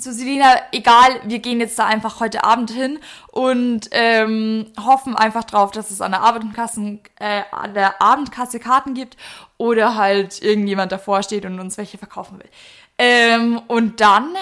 [0.00, 2.98] zu Selina, egal, wir gehen jetzt da einfach heute Abend hin
[3.32, 8.94] und ähm, hoffen einfach drauf, dass es an der Abendkasse, äh, an der Abendkasse Karten
[8.94, 9.16] gibt
[9.58, 12.50] oder halt irgendjemand davor steht und uns welche verkaufen will.
[12.98, 14.34] Ähm, und dann,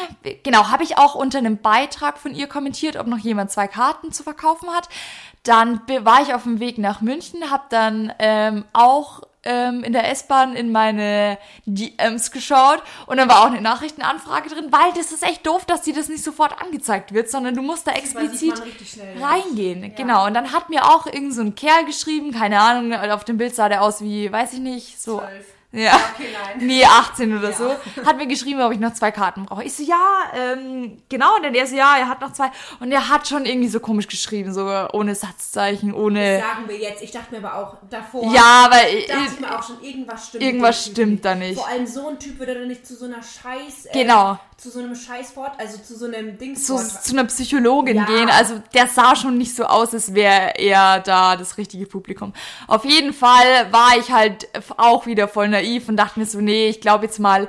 [0.45, 4.13] genau, habe ich auch unter einem Beitrag von ihr kommentiert, ob noch jemand zwei Karten
[4.13, 4.89] zu verkaufen hat.
[5.43, 10.11] Dann war ich auf dem Weg nach München, habe dann ähm, auch ähm, in der
[10.11, 15.23] S-Bahn in meine DMs geschaut und dann war auch eine Nachrichtenanfrage drin, weil das ist
[15.23, 18.55] echt doof, dass dir das nicht sofort angezeigt wird, sondern du musst da explizit
[19.21, 19.95] reingehen.
[19.95, 20.27] Genau.
[20.27, 23.55] Und dann hat mir auch irgend so ein Kerl geschrieben, keine Ahnung, auf dem Bild
[23.55, 25.19] sah der aus wie, weiß ich nicht, so.
[25.19, 25.54] Zwölf.
[25.75, 25.95] Ja.
[26.15, 26.67] Okay, nein.
[26.67, 27.57] Nee, 18 oder Ja.
[27.57, 27.75] so.
[28.07, 29.65] Hat mir geschrieben, ob ich noch zwei Karten brauche.
[29.65, 29.97] Ich so, ja,
[30.35, 31.37] ähm, genau.
[31.37, 32.51] Und dann der so, ja, er hat noch zwei.
[32.81, 36.41] Und er hat schon irgendwie so komisch geschrieben, so ohne Satzzeichen, ohne.
[36.41, 37.03] Sagen wir jetzt.
[37.03, 38.33] Ich dachte mir aber auch davor.
[38.33, 40.45] Ja, aber dachte ich mir auch schon, irgendwas stimmt.
[40.45, 41.59] Irgendwas stimmt da nicht.
[41.59, 43.87] Vor allem so ein Typ würde dann nicht zu so einer Scheiß.
[43.87, 44.39] Äh, Genau.
[44.57, 46.67] Zu so einem Scheißwort, also zu so einem Dings.
[46.67, 48.05] so zu einer Psychologin Ja.
[48.05, 48.31] gehen.
[48.31, 52.33] Also der sah schon nicht so aus, als wäre er da das richtige Publikum.
[52.69, 54.47] Auf jeden Fall war ich halt
[54.77, 57.49] auch wieder voll naiv und dachte mir so, nee, ich glaube jetzt mal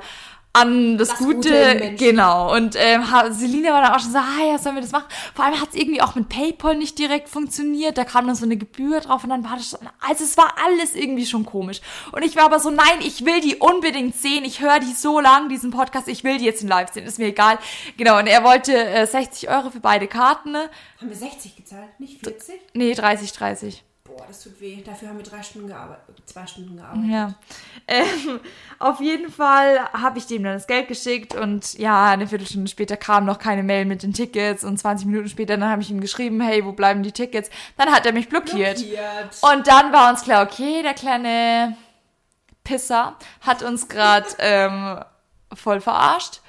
[0.56, 2.54] an das, Das Gute, Gute genau.
[2.54, 5.06] Und ähm, Selina war dann auch schon so, ah ja, sollen wir das machen?
[5.34, 7.98] Vor allem hat es irgendwie auch mit PayPal nicht direkt funktioniert.
[7.98, 10.54] Da kam dann so eine Gebühr drauf und dann war das schon, also es war
[10.64, 11.80] alles irgendwie schon komisch.
[12.12, 14.44] Und ich war aber so, nein, ich will die unbedingt sehen.
[14.44, 16.08] Ich höre die so lang, diesen Podcast.
[16.08, 17.04] Ich will die jetzt in live sehen.
[17.04, 17.58] Ist mir egal.
[17.98, 18.18] Genau.
[18.18, 20.52] Und er wollte äh, 60 Euro für beide Karten.
[20.52, 20.70] Ne?
[21.00, 22.54] Haben wir 60 gezahlt, nicht 40?
[22.72, 23.84] Nee, 30, 30.
[24.16, 24.82] Boah, das tut weh.
[24.82, 26.22] Dafür haben wir drei Stunden gearbeitet.
[26.24, 27.10] Zwei Stunden gearbeitet.
[27.10, 27.34] Ja.
[27.86, 28.40] Ähm,
[28.78, 32.96] auf jeden Fall habe ich dem dann das Geld geschickt und ja, eine Viertelstunde später
[32.96, 36.00] kam noch keine Mail mit den Tickets und 20 Minuten später dann habe ich ihm
[36.00, 37.50] geschrieben, hey, wo bleiben die Tickets?
[37.76, 38.78] Dann hat er mich blockiert.
[38.78, 39.36] Blockiert.
[39.42, 41.76] Und dann war uns klar, okay, der kleine
[42.64, 45.00] Pisser hat uns gerade ähm,
[45.52, 46.40] voll verarscht.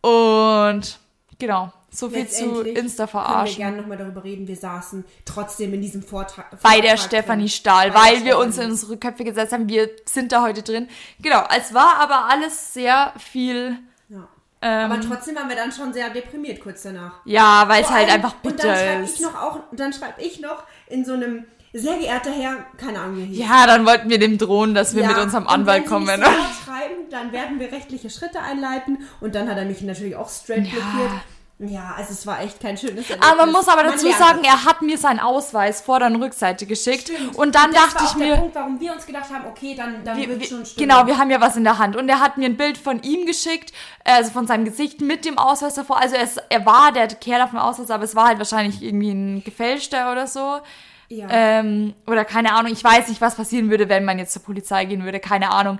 [0.00, 1.00] Und
[1.40, 3.56] genau, so viel zu Insta Können wir verarschen.
[3.56, 4.46] gerne nochmal darüber reden.
[4.48, 6.50] Wir saßen trotzdem in diesem Vortrag.
[6.62, 7.48] bei der Vortrag Stefanie.
[7.48, 9.68] Stahl, weil wir uns in unsere Köpfe gesetzt haben.
[9.68, 10.88] Wir sind da heute drin.
[11.20, 13.78] Genau, es war aber alles sehr viel.
[14.08, 14.28] Ja.
[14.62, 17.20] Ähm, Aber trotzdem waren wir dann schon sehr deprimiert kurz danach.
[17.24, 19.20] ja, weil es halt einfach Und dann bitter schreibe ich ist.
[19.20, 21.44] noch auch, dann schreibe ich noch in so einem
[21.74, 23.38] sehr geehrter Herr, keine Ahnung wie hieß.
[23.38, 26.06] Ja, dann wollten wir dem drohen, dass wir Ja, mit unserem und Anwalt wenn kommen.
[26.06, 30.16] Sie sofort schreiben, dann werden wir rechtliche Schritte einleiten und dann hat er mich natürlich
[30.16, 30.70] auch straight Ja.
[30.72, 31.20] blockiert.
[31.58, 34.82] Ja, also es war echt kein schönes Aber man muss aber dazu sagen, er hat
[34.82, 37.10] mir seinen Ausweis Vorder- und Rückseite geschickt.
[37.34, 39.46] Und dann das dachte war ich auch der mir, Punkt, warum wir uns gedacht haben,
[39.46, 40.88] okay, dann, dann wir, wird wir, schon stimmen.
[40.88, 41.96] genau, wir haben ja was in der Hand.
[41.96, 43.72] Und er hat mir ein Bild von ihm geschickt,
[44.04, 45.98] also von seinem Gesicht mit dem Ausweis davor.
[45.98, 49.12] Also es, er war der Kerl auf dem Ausweis, aber es war halt wahrscheinlich irgendwie
[49.12, 50.58] ein gefälschter oder so.
[51.08, 51.26] Ja.
[51.30, 54.84] Ähm, oder keine Ahnung, ich weiß nicht, was passieren würde, wenn man jetzt zur Polizei
[54.84, 55.78] gehen würde, keine Ahnung.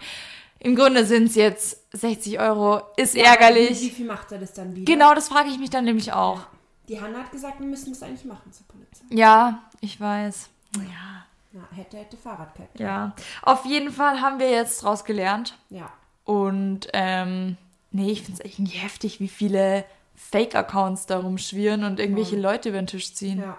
[0.58, 3.80] Im Grunde sind es jetzt 60 Euro, ist Ja, ärgerlich.
[3.80, 4.92] Wie, wie viel macht er das dann wieder?
[4.92, 6.40] Genau, das frage ich mich dann nämlich auch.
[6.88, 9.04] Die Hanna hat gesagt, wir müssen das eigentlich machen zur Polizei.
[9.10, 10.48] Ja, ich weiß.
[10.76, 11.26] Ja.
[11.52, 12.82] Ja, hätte, hätte Fahrradkette.
[12.82, 13.14] Ja.
[13.42, 15.56] Auf jeden Fall haben wir jetzt draus gelernt.
[15.70, 15.90] Ja.
[16.24, 17.56] Und ähm,
[17.92, 19.84] nee, ich finde es echt irgendwie heftig, wie viele
[20.16, 23.40] Fake-Accounts da rumschwirren und irgendwelche Leute über den Tisch ziehen.
[23.40, 23.56] ja.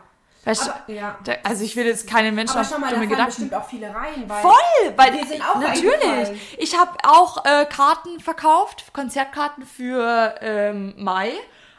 [0.47, 1.17] Weißt Aber, du, ja.
[1.25, 3.25] da, also ich will jetzt keine Menschen Aber auf mal, da dumme fallen Gedanken.
[3.31, 4.41] bestimmt auch viele rein, weil...
[4.41, 6.57] Voll, weil Wir sind auch natürlich.
[6.57, 11.33] Ich habe auch äh, Karten verkauft, Konzertkarten für ähm, Mai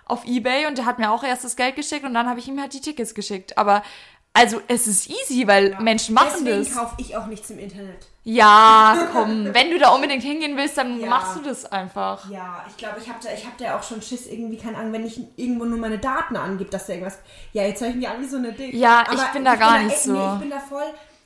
[0.04, 2.48] auf eBay und der hat mir auch erst das Geld geschickt und dann habe ich
[2.48, 3.56] ihm halt die Tickets geschickt.
[3.56, 3.82] Aber
[4.38, 6.74] also es ist easy, weil Menschen machen Deswegen das.
[6.74, 8.06] kaufe ich auch nichts im Internet.
[8.24, 11.08] Ja, komm, wenn du da unbedingt hingehen willst, dann Ja.
[11.08, 12.28] machst du das einfach.
[12.30, 14.92] Ja, ich glaube, ich habe da, ich hab da auch schon Schiss, irgendwie, keine Ahnung,
[14.92, 17.18] wenn ich irgendwo nur meine Daten angebe, dass da irgendwas...
[17.52, 18.74] Ja, jetzt höre ich mich an wie so eine Dick.
[18.74, 20.12] Ja, ich bin da gar nicht echt- so.
[20.12, 20.84] Nee, ich bin da voll...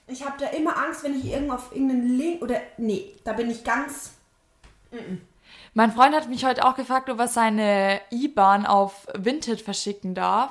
[0.09, 2.43] Ich habe da immer Angst, wenn ich irgendwo auf irgendeinen Link...
[2.43, 2.61] Oder...
[2.79, 4.13] Nee, da bin ich ganz...
[5.75, 10.51] Mein Freund hat mich heute auch gefragt, ob er seine IBAN auf Vinted verschicken darf.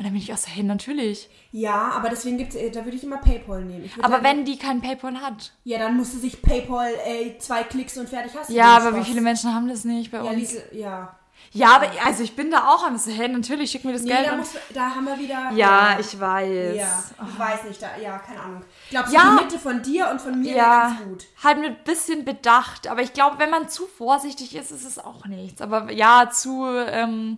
[0.00, 1.28] Und dann bin ich auch so, hey, natürlich.
[1.52, 2.54] Ja, aber deswegen gibt's...
[2.56, 3.90] äh, Da würde ich immer Paypal nehmen.
[4.00, 5.52] Aber sagen, wenn die kein PayPal hat.
[5.64, 8.92] Ja, dann musst du sich Paypal, ey, zwei Klicks und fertig hast du Ja, aber
[8.92, 9.08] wie Spaß.
[9.08, 10.36] viele Menschen haben das nicht bei Ja, uns?
[10.36, 11.14] Liesel, ja.
[11.52, 14.08] Ja, aber also ich bin da auch am so, hey, natürlich, schick mir das Nee,
[14.08, 14.26] Geld.
[14.28, 15.50] da, musst, da haben wir wieder...
[15.54, 16.76] ja, ich weiß.
[16.78, 18.62] Ja, ich weiß nicht, da, ja, keine Ahnung.
[18.84, 19.36] Ich glaube, so Ja.
[19.38, 21.26] die Mitte von dir und von mir Ja, ganz gut.
[21.44, 22.88] halt mit ein bisschen Bedacht.
[22.88, 25.60] Aber ich glaube, wenn man zu vorsichtig ist, ist es auch nichts.
[25.60, 27.36] Aber ja, zu ähm,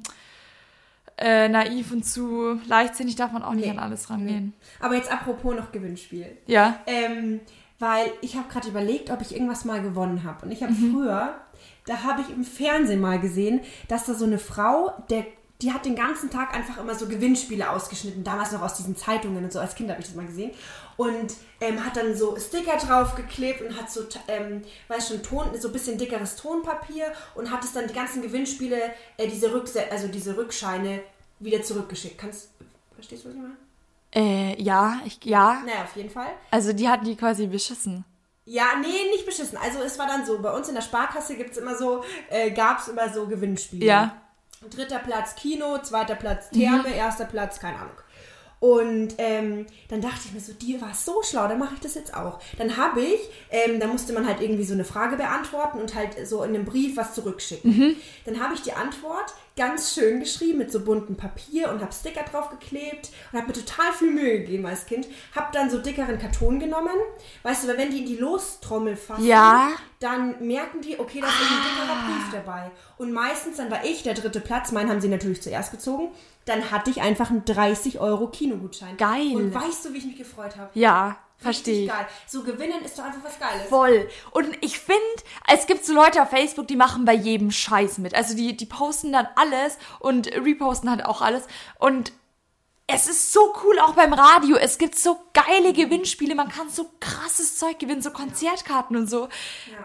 [1.18, 3.70] äh, naiv und zu leichtsinnig darf man auch nicht Nee.
[3.70, 4.54] an alles rangehen.
[4.80, 6.36] Aber jetzt apropos noch Gewinnspiel.
[6.46, 6.80] Ja.
[6.86, 7.40] Ähm,
[7.78, 10.46] weil ich habe gerade überlegt, ob ich irgendwas mal gewonnen habe.
[10.46, 10.92] Und ich habe Mhm.
[10.92, 11.34] früher,
[11.86, 15.24] da habe ich im Fernsehen mal gesehen, dass da so eine Frau, der,
[15.62, 18.24] die hat den ganzen Tag einfach immer so Gewinnspiele ausgeschnitten.
[18.24, 19.60] Damals noch aus diesen Zeitungen und so.
[19.60, 20.50] Als Kind habe ich das mal gesehen.
[20.96, 25.68] Und ähm, hat dann so Sticker draufgeklebt und hat so, ähm, weiß schon, Ton, so
[25.68, 30.08] ein bisschen dickeres Tonpapier und hat es dann die ganzen Gewinnspiele, äh, diese, Rückse also
[30.08, 31.00] diese Rückscheine
[31.38, 32.18] wieder zurückgeschickt.
[32.18, 32.50] Kannst,
[32.94, 33.56] verstehst du, was ich meine?
[34.14, 35.62] Äh, ja, ich, ja.
[35.64, 36.28] Naja, auf jeden Fall.
[36.50, 38.04] Also die hatten die quasi beschissen.
[38.44, 39.56] Ja, nee, nicht beschissen.
[39.56, 42.88] Also es war dann so, bei uns in der Sparkasse gibt's immer so, äh, gab's
[42.88, 43.86] immer so Gewinnspiele.
[43.86, 44.21] Ja.
[44.70, 47.96] Dritter Platz Kino, zweiter Platz Therme, erster Platz, keine Ahnung.
[48.60, 51.96] Und ähm, dann dachte ich mir so, die war so schlau, dann mache ich das
[51.96, 52.38] jetzt auch.
[52.58, 53.18] Dann habe ich,
[53.50, 56.64] ähm, da musste man halt irgendwie so eine Frage beantworten und halt so in einem
[56.64, 57.96] Brief was zurückschicken.
[58.24, 62.22] Dann habe ich die Antwort ganz schön geschrieben mit so buntem Papier und habe Sticker
[62.22, 65.06] drauf geklebt und habe mir total viel Mühe gegeben als Kind.
[65.34, 66.94] Habe dann so dickeren Karton genommen.
[67.42, 69.70] Weißt du, weil wenn die in die Lostrommel fassen, Ja.
[70.00, 72.70] dann merken die, okay, da ist ein dickerer Brief dabei.
[72.98, 76.08] Und meistens, dann war ich der dritte Platz, meinen haben sie natürlich zuerst gezogen,
[76.44, 78.96] dann hatte ich einfach einen 30 Euro Kinogutschein.
[78.96, 79.32] Geil.
[79.36, 80.70] Und weißt du, wie ich mich gefreut habe?
[80.74, 82.06] Ja, verstehe geil.
[82.26, 83.68] So gewinnen ist doch einfach was Geiles.
[83.68, 84.08] Voll.
[84.30, 85.00] Und ich finde,
[85.52, 88.14] es gibt so Leute auf Facebook, die machen bei jedem Scheiß mit.
[88.14, 91.44] Also die, die posten dann alles und reposten halt auch alles.
[91.78, 92.12] Und
[92.86, 94.56] es ist so cool, auch beim Radio.
[94.56, 96.34] Es gibt so geile Gewinnspiele.
[96.34, 99.28] Man kann so krasses Zeug gewinnen, so Konzertkarten und so.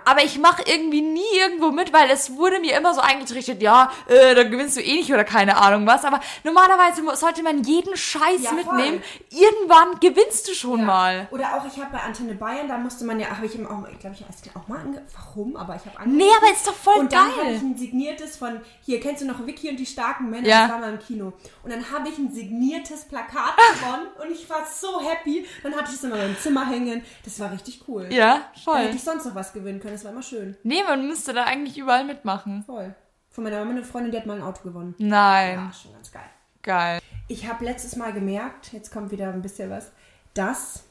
[0.03, 3.91] Aber ich mache irgendwie nie irgendwo mit, weil es wurde mir immer so eingetrichtert, ja,
[4.07, 6.03] äh, da gewinnst du eh nicht oder keine Ahnung was.
[6.03, 8.57] Aber normalerweise sollte man jeden Scheiß Ja, voll.
[8.57, 9.03] mitnehmen.
[9.29, 11.27] Irgendwann gewinnst du schon mal.
[11.31, 13.87] Oder auch, ich habe bei Antenne Bayern, da musste man ja, habe ich ihm auch,
[13.89, 15.01] ich glaube, ich Kind auch mal ange...
[15.15, 15.55] Warum?
[15.55, 16.13] Aber ich habe ange...
[16.13, 17.55] Nee, aber ist doch voll Und dann habe geil.
[17.55, 20.47] ich ein signiertes von, hier, kennst du noch Vicky und die starken Männer?
[20.47, 20.61] Ja.
[20.63, 21.33] Das war mal im Kino.
[21.63, 25.45] Und dann habe ich ein signiertes Plakat gewonnen und ich war so happy.
[25.63, 27.03] Dann hatte ich es in meinem Zimmer hängen.
[27.23, 28.07] Das war richtig cool.
[28.11, 28.79] Ja, Da voll.
[28.79, 29.93] hätte ich sonst noch was gewinnen können.
[29.93, 30.55] Das war immer schön.
[30.63, 32.63] Nee, man müsste da eigentlich überall mitmachen.
[32.65, 32.93] Voll.
[33.29, 34.95] Von meiner Mama eine Freundin, die hat mal ein Auto gewonnen.
[34.97, 35.55] Nein.
[35.55, 36.29] Ja, schon ganz geil.
[36.63, 36.99] Geil.
[37.27, 39.91] Ich habe letztes Mal gemerkt, jetzt kommt wieder ein bisschen was,
[40.33, 40.83] dass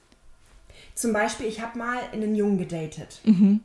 [0.94, 3.20] zum Beispiel, ich habe mal einen Jungen gedatet.
[3.24, 3.61] Mhm.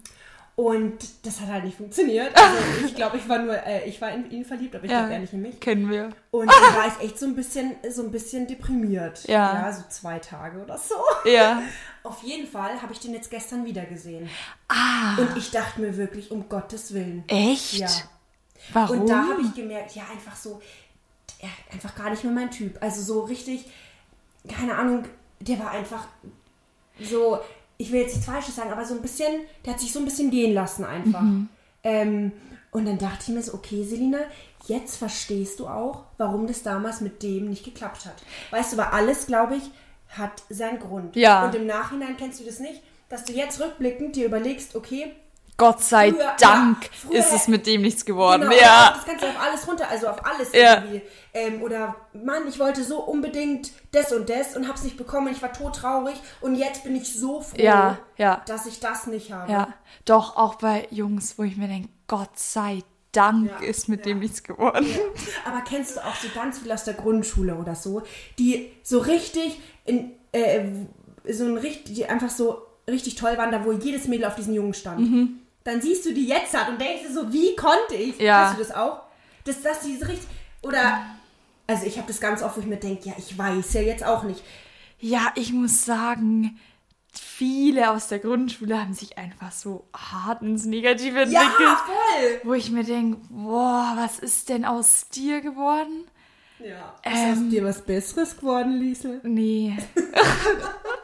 [0.55, 2.35] Und das hat halt nicht funktioniert.
[2.35, 4.99] Also ich glaube, ich war nur, äh, ich war in ihn verliebt, aber ich Ja.
[4.99, 5.59] glaube, er nicht in mich.
[5.59, 6.09] Kennen wir.
[6.29, 9.23] Und dann war ich echt so ein bisschen, so ein bisschen deprimiert.
[9.27, 9.53] Ja.
[9.53, 10.95] Ja, so zwei Tage oder so.
[11.25, 11.61] Ja.
[12.03, 14.29] Auf jeden Fall habe ich den jetzt gestern wieder gesehen.
[14.67, 15.15] Ah.
[15.17, 17.23] Und ich dachte mir wirklich, um Gottes Willen.
[17.27, 17.73] Echt?
[17.73, 17.87] Ja.
[18.73, 19.01] Warum?
[19.01, 20.61] Und da habe ich gemerkt, ja, einfach so,
[21.41, 22.77] ja, einfach gar nicht mehr mein Typ.
[22.81, 23.65] Also so richtig,
[24.47, 25.05] keine Ahnung,
[25.39, 26.07] der war einfach
[26.99, 27.39] so,
[27.81, 30.05] ich will jetzt nichts Falsches sagen, aber so ein bisschen, der hat sich so ein
[30.05, 31.21] bisschen gehen lassen einfach.
[31.21, 31.49] Mhm.
[31.83, 32.31] Ähm,
[32.71, 34.19] Und dann dachte ich mir so, okay, Selina,
[34.67, 38.15] jetzt verstehst du auch, warum das damals mit dem nicht geklappt hat.
[38.51, 39.63] Weißt du, weil alles, glaube ich,
[40.17, 41.15] hat seinen Grund.
[41.15, 41.45] Ja.
[41.45, 45.11] Und im Nachhinein kennst du das nicht, dass du jetzt rückblickend dir überlegst, okay,
[45.61, 48.41] Gott sei Früher- Dank früher- ist es mit dem nichts geworden.
[48.49, 48.93] Genau, ja.
[48.95, 50.75] Das kannst du auf alles runter, also auf alles Ja.
[50.81, 51.01] irgendwie.
[51.33, 55.27] Ähm, oder, Mann, ich wollte so unbedingt das und das und hab's nicht bekommen.
[55.31, 58.41] Ich war todtraurig und jetzt bin ich so froh, Ja, ja.
[58.47, 59.51] dass ich das nicht habe.
[59.51, 59.67] Ja,
[60.05, 62.81] doch auch bei Jungs, wo ich mir denke, Gott sei
[63.11, 64.85] Dank Ja, ist mit dem nichts geworden.
[65.45, 68.01] Aber kennst du auch so ganz viel aus der Grundschule oder so,
[68.39, 70.63] die so richtig in, äh,
[71.31, 74.53] so ein richtig, die einfach so richtig toll waren, da wo jedes Mädel auf diesen
[74.53, 75.39] Jungen stand.
[75.63, 78.17] Dann siehst du die jetzt hat und denkst dir so, wie konnte ich?
[78.19, 78.45] Ja.
[78.49, 79.01] Hast du das auch?
[79.45, 80.27] Dass, dass die so richtig,
[80.61, 81.05] oder,
[81.67, 84.03] also ich habe das ganz oft, wo ich mir denke, ja, ich weiß ja jetzt
[84.03, 84.43] auch nicht.
[84.99, 86.59] Ja, ich muss sagen,
[87.13, 91.77] viele aus der Grundschule haben sich einfach so hart ins Negative Ja, entwickelt.
[91.85, 92.41] voll!
[92.43, 96.05] Wo ich mir denke, boah, was ist denn aus dir geworden?
[96.59, 96.95] Ja.
[97.03, 97.13] Ähm.
[97.33, 99.19] ist aus dir was Besseres geworden, Liesel?
[99.23, 99.77] Nee.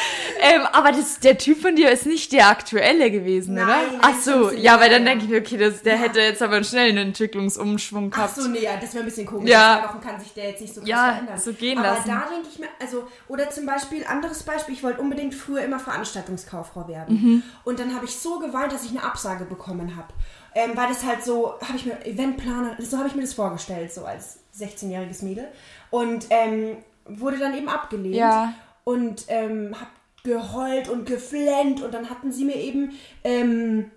[0.40, 3.98] ähm, aber das, der Typ von dir ist nicht der aktuelle gewesen, Nein, oder?
[4.02, 6.00] Ach so, 15 ja, weil dann denke ich mir, okay, das, der Ja.
[6.00, 8.34] hätte jetzt aber einen schnellen Entwicklungsumschwung Ach gehabt.
[8.36, 9.50] so, nee, ja, das wäre ein bisschen komisch.
[9.50, 9.84] Ja.
[9.88, 11.38] Wochen kann sich der jetzt nicht so krass Ja, verändern.
[11.38, 12.08] so gehen Aber lassen.
[12.08, 15.78] da denke ich mir, also, oder zum Beispiel, anderes Beispiel, ich wollte unbedingt früher immer
[15.78, 17.14] Veranstaltungskauffrau werden.
[17.22, 17.42] Mhm.
[17.64, 20.08] Und dann habe ich so geweint, dass ich eine Absage bekommen habe.
[20.54, 23.92] Ähm, weil das halt so, habe ich mir, Eventplaner, so habe ich mir das vorgestellt,
[23.92, 25.48] so als 16-jähriges Mädel.
[25.90, 26.76] Und ähm,
[27.06, 28.14] wurde dann eben abgelehnt.
[28.14, 28.52] Ja.
[28.84, 29.90] Und ähm, habe
[30.24, 32.92] geheult und geflennt und dann hatten sie mir eben
[33.24, 33.90] ähm,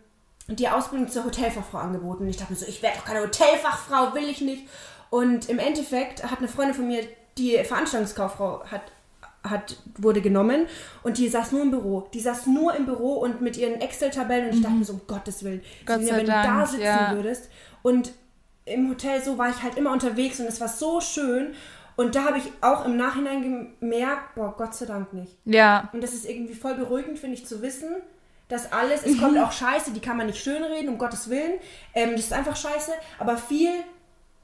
[0.48, 2.24] die Ausbildung zur Hotelfachfrau angeboten.
[2.24, 4.68] Und ich dachte mir so, ich werde doch keine Hotelfachfrau, will ich nicht.
[5.10, 7.04] Und im Endeffekt hat eine Freundin von mir,
[7.38, 8.82] die Veranstaltungskauffrau hat,
[9.44, 10.68] hat, wurde genommen
[11.04, 12.08] und die saß nur im Büro.
[12.14, 15.02] Die saß nur im Büro und mit ihren Excel-Tabellen und ich dachte mir so, um
[15.08, 15.86] Gottes Willen, Mhm.
[15.86, 17.12] Gott sei wenn du da Dank, sitzen ja.
[17.14, 17.50] würdest
[17.84, 18.12] und
[18.66, 21.54] im Hotel so war ich halt immer unterwegs und es war so schön
[21.96, 25.38] und da habe ich auch im Nachhinein gemerkt, boah, Gott sei Dank nicht.
[25.46, 27.96] Ja, Und das ist irgendwie voll beruhigend, finde ich, zu wissen,
[28.48, 29.12] dass alles, Mhm.
[29.14, 31.54] es kommt auch Scheiße, die kann man nicht schönreden, um Gottes Willen.
[31.94, 33.72] Ähm, das ist einfach Scheiße, aber viel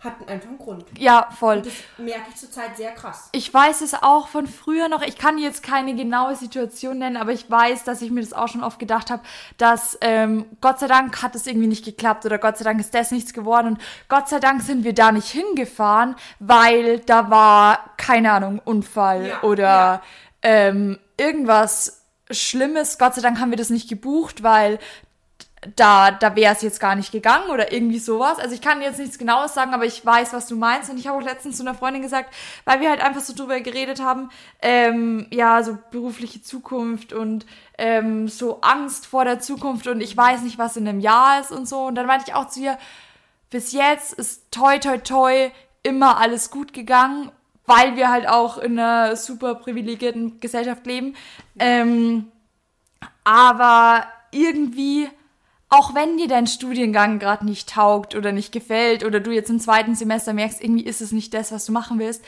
[0.03, 0.85] hat einfach einen Grund.
[0.97, 1.57] ja, voll.
[1.57, 3.29] Und das merke ich zurzeit sehr krass.
[3.33, 5.03] Ich weiß es auch von früher noch.
[5.03, 8.47] Ich kann jetzt keine genaue Situation nennen, aber ich weiß, dass ich mir das auch
[8.47, 9.21] schon oft gedacht habe,
[9.57, 12.93] dass ähm, Gott sei Dank hat es irgendwie nicht geklappt oder Gott sei Dank ist
[12.95, 17.91] das nichts geworden und Gott sei Dank sind wir da nicht hingefahren, weil da war
[17.97, 20.01] keine Ahnung Unfall Ja, oder ja.
[20.41, 22.97] ähm, irgendwas Schlimmes.
[22.97, 24.79] Gott sei Dank haben wir das nicht gebucht, weil
[25.75, 28.39] da, da wäre es jetzt gar nicht gegangen oder irgendwie sowas.
[28.39, 30.89] Also ich kann jetzt nichts Genaues sagen, aber ich weiß, was du meinst.
[30.89, 32.33] Und ich habe auch letztens zu einer Freundin gesagt,
[32.65, 34.29] weil wir halt einfach so drüber geredet haben,
[34.61, 37.45] ähm, ja, so berufliche Zukunft und
[37.77, 41.51] ähm, so Angst vor der Zukunft und ich weiß nicht, was in einem Jahr ist
[41.51, 41.85] und so.
[41.85, 42.77] Und dann meinte ich auch zu ihr,
[43.51, 45.51] bis jetzt ist toi toi toi
[45.83, 47.31] immer alles gut gegangen,
[47.67, 51.15] weil wir halt auch in einer super privilegierten Gesellschaft leben.
[51.59, 52.31] Ähm,
[53.23, 55.09] aber irgendwie,
[55.71, 59.59] auch wenn dir dein Studiengang gerade nicht taugt oder nicht gefällt oder du jetzt im
[59.59, 62.23] zweiten Semester merkst, irgendwie ist es nicht das, was du machen willst,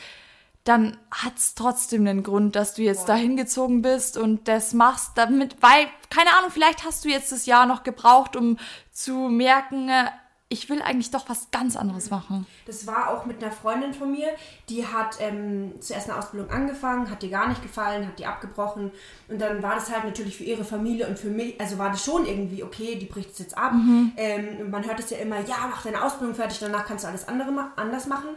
[0.64, 5.56] dann hat's trotzdem einen Grund, dass du jetzt dahin gezogen bist und das machst, damit,
[5.60, 8.56] weil, keine Ahnung, vielleicht hast du jetzt das Jahr noch gebraucht, um
[8.90, 10.06] zu merken, äh,
[10.54, 12.46] ich will eigentlich doch was ganz anderes machen.
[12.64, 14.28] Das war auch mit einer Freundin von mir,
[14.68, 18.92] die hat ähm, zuerst eine Ausbildung angefangen, hat ihr gar nicht gefallen, hat die abgebrochen
[19.28, 22.04] und dann war das halt natürlich für ihre Familie und für mich, also war das
[22.04, 23.72] schon irgendwie, okay, die bricht es jetzt ab.
[24.16, 27.08] Ähm, und man hört es ja immer, ja, mach deine Ausbildung fertig, danach kannst du
[27.08, 28.28] alles andere ma anders machen.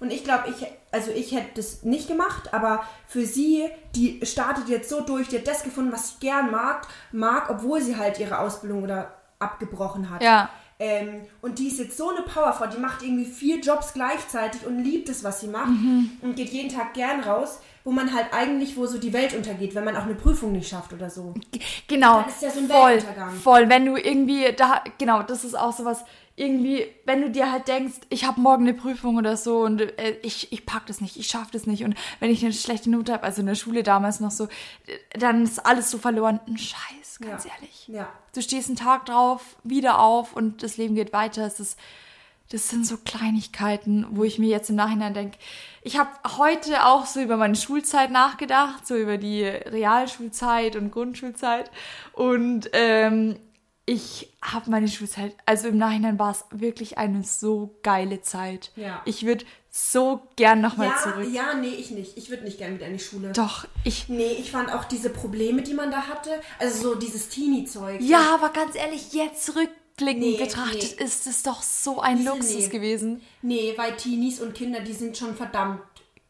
[0.00, 4.68] Und ich glaube, ich, also ich hätte das nicht gemacht, aber für sie, die startet
[4.68, 8.18] jetzt so durch, die hat das gefunden, was sie gern mag, mag, obwohl sie halt
[8.18, 10.22] ihre Ausbildung oder abgebrochen hat.
[10.22, 10.48] Ja.
[10.80, 14.82] Ähm, und die ist jetzt so eine Powerfrau, die macht irgendwie vier Jobs gleichzeitig und
[14.82, 16.10] liebt es, was sie macht Mhm.
[16.22, 19.74] und geht jeden Tag gern raus, wo man halt eigentlich, wo so die Welt untergeht,
[19.74, 21.34] wenn man auch eine Prüfung nicht schafft oder so.
[21.86, 22.20] Genau.
[22.20, 23.30] Dann ist ja so ein voll, Weltuntergang.
[23.34, 23.68] voll.
[23.68, 26.02] Wenn du irgendwie da, genau, das ist auch sowas.
[26.36, 30.16] Irgendwie, wenn du dir halt denkst, ich habe morgen eine Prüfung oder so und äh,
[30.22, 33.12] ich, ich pack das nicht, ich schaff das nicht und wenn ich eine schlechte Note
[33.12, 36.40] habe, also in der Schule damals noch so, äh, dann ist alles so verloren.
[36.46, 36.56] Ein
[37.20, 37.50] Ganz Ja.
[37.54, 37.88] ehrlich.
[37.88, 38.08] Ja.
[38.34, 41.44] Du stehst einen Tag drauf, wieder auf und das Leben geht weiter.
[41.46, 41.78] Es ist,
[42.50, 45.38] das sind so Kleinigkeiten, wo ich mir jetzt im Nachhinein denke,
[45.82, 51.70] ich habe heute auch so über meine Schulzeit nachgedacht, so über die Realschulzeit und Grundschulzeit.
[52.12, 53.38] Und ähm,
[53.92, 58.70] ich habe meine Schulzeit, also im Nachhinein war es wirklich eine so geile Zeit.
[58.76, 59.02] Ja.
[59.04, 61.28] Ich würde so gern nochmal Ja, zurück.
[61.32, 62.16] ja, nee, ich nicht.
[62.16, 63.32] Ich würde nicht gern wieder in die Schule.
[63.32, 64.08] Doch, ich.
[64.08, 66.30] Nee, ich fand auch diese Probleme, die man da hatte,
[66.60, 68.00] also so dieses Teenie-Zeug.
[68.00, 71.04] Ja, aber ganz ehrlich, jetzt rückblickend Nee, betrachtet, nee.
[71.04, 72.68] ist es doch so ein Diese- Luxus nee.
[72.68, 73.22] gewesen.
[73.42, 75.80] Nee, weil Teenies und Kinder, die sind schon verdammt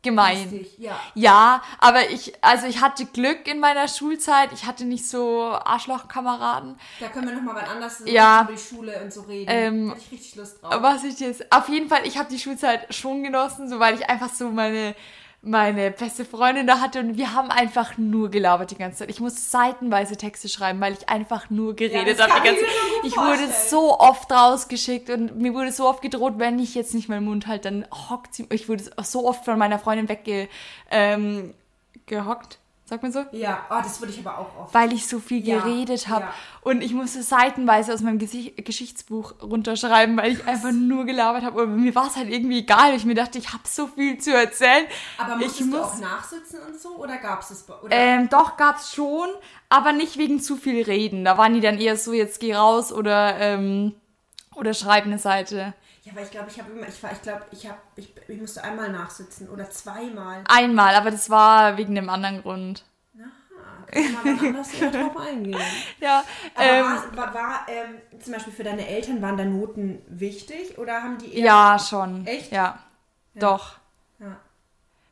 [0.03, 0.43] Gemein.
[0.51, 0.79] lustig.
[0.79, 0.99] Ja.
[1.15, 4.51] Ja, aber ich, also ich hatte Glück in meiner Schulzeit.
[4.55, 6.77] Ich hatte nicht so Arschlochkameraden.
[7.01, 8.43] Da können wir nochmal wann anders so Ja.
[8.45, 9.51] über die Schule und so reden.
[9.51, 10.75] Ähm, Hätte ich richtig Lust drauf.
[10.83, 14.09] Was ich jetzt, auf jeden Fall, ich habe die Schulzeit schon genossen, so weil ich
[14.09, 14.95] einfach so meine,
[15.43, 19.11] meine beste Freundin da hatte und wir haben einfach nur gelabert die ganze Zeit.
[19.11, 22.49] Ich musste seitenweise Texte schreiben, weil ich einfach nur geredet das habe.
[23.03, 26.95] ich Ich wurde so oft rausgeschickt und mir wurde so oft gedroht, wenn ich jetzt
[26.95, 30.49] nicht meinen Mund halt, dann hockt sie, ich wurde so oft von meiner Freundin wegge,
[30.91, 31.55] ähm,
[32.05, 32.59] gehockt,
[32.91, 33.25] sagt man so?
[33.33, 34.75] ja, oh, das würde ich aber auch oft.
[34.75, 36.25] weil ich so viel Ja, geredet habe.
[36.25, 36.35] ja.
[36.63, 41.63] Und ich musste seitenweise aus meinem Gesicht, Geschichtsbuch runterschreiben, weil ich einfach nur gelabert habe.
[41.63, 42.95] Und mir war es halt irgendwie egal.
[42.95, 44.85] Ich mir dachte, ich habe so viel zu erzählen.
[45.17, 46.97] Aber ich musstest du muss, auch nachsitzen und so?
[46.97, 47.63] Oder gab es es?
[47.63, 47.91] bei- Oder?
[47.97, 49.29] ähm, doch, gab's schon,
[49.71, 51.25] aber nicht wegen zu viel Reden.
[51.25, 53.95] Da waren die dann eher so, jetzt geh raus oder, ähm,
[54.57, 55.73] oder schreib eine Seite.
[56.11, 58.41] Ja, weil ich glaube, ich habe immer, ich war, ich glaube, ich habe, ich, ich
[58.41, 60.45] musste einmal nachsitzen oder zweimal.
[60.49, 62.85] Einmal, aber das war wegen einem anderen Grund.
[63.17, 63.27] Ah.
[66.01, 70.01] Ja, Aber ähm, war, war, war ähm, zum Beispiel für deine Eltern, waren da Noten
[70.09, 71.45] wichtig oder haben die eher...
[71.45, 72.27] ja, schon.
[72.27, 72.53] Echt?
[72.53, 72.79] Ja,
[73.35, 73.79] doch.
[74.19, 74.37] Ja.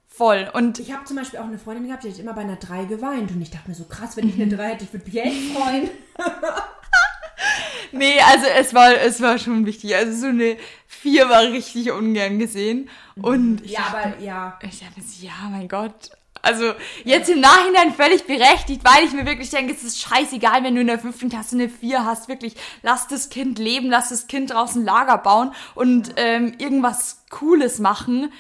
[0.07, 0.51] Voll.
[0.53, 2.84] Und Ich habe zum Beispiel auch eine Freundin gehabt, die hat immer bei einer 3
[2.84, 5.20] geweint und ich dachte mir so, krass, wenn ich eine 3 hätte, ich würde mich
[5.20, 5.90] echt freuen.
[7.93, 9.95] Nee, also es war, es war schon wichtig.
[9.95, 12.89] Also so eine 4 war richtig ungern gesehen.
[13.16, 14.59] Und ich ja, dachte, aber ja.
[14.62, 16.11] ich dachte ja, mein Gott.
[16.43, 16.72] Also
[17.05, 20.80] jetzt im Nachhinein völlig berechtigt, weil ich mir wirklich denke, es ist scheißegal, wenn du
[20.80, 22.28] in der fünften Klasse eine 4 hast.
[22.28, 27.80] Wirklich, lass das Kind leben, lass das Kind draußen Lager bauen und ähm, irgendwas Cooles
[27.80, 28.32] machen.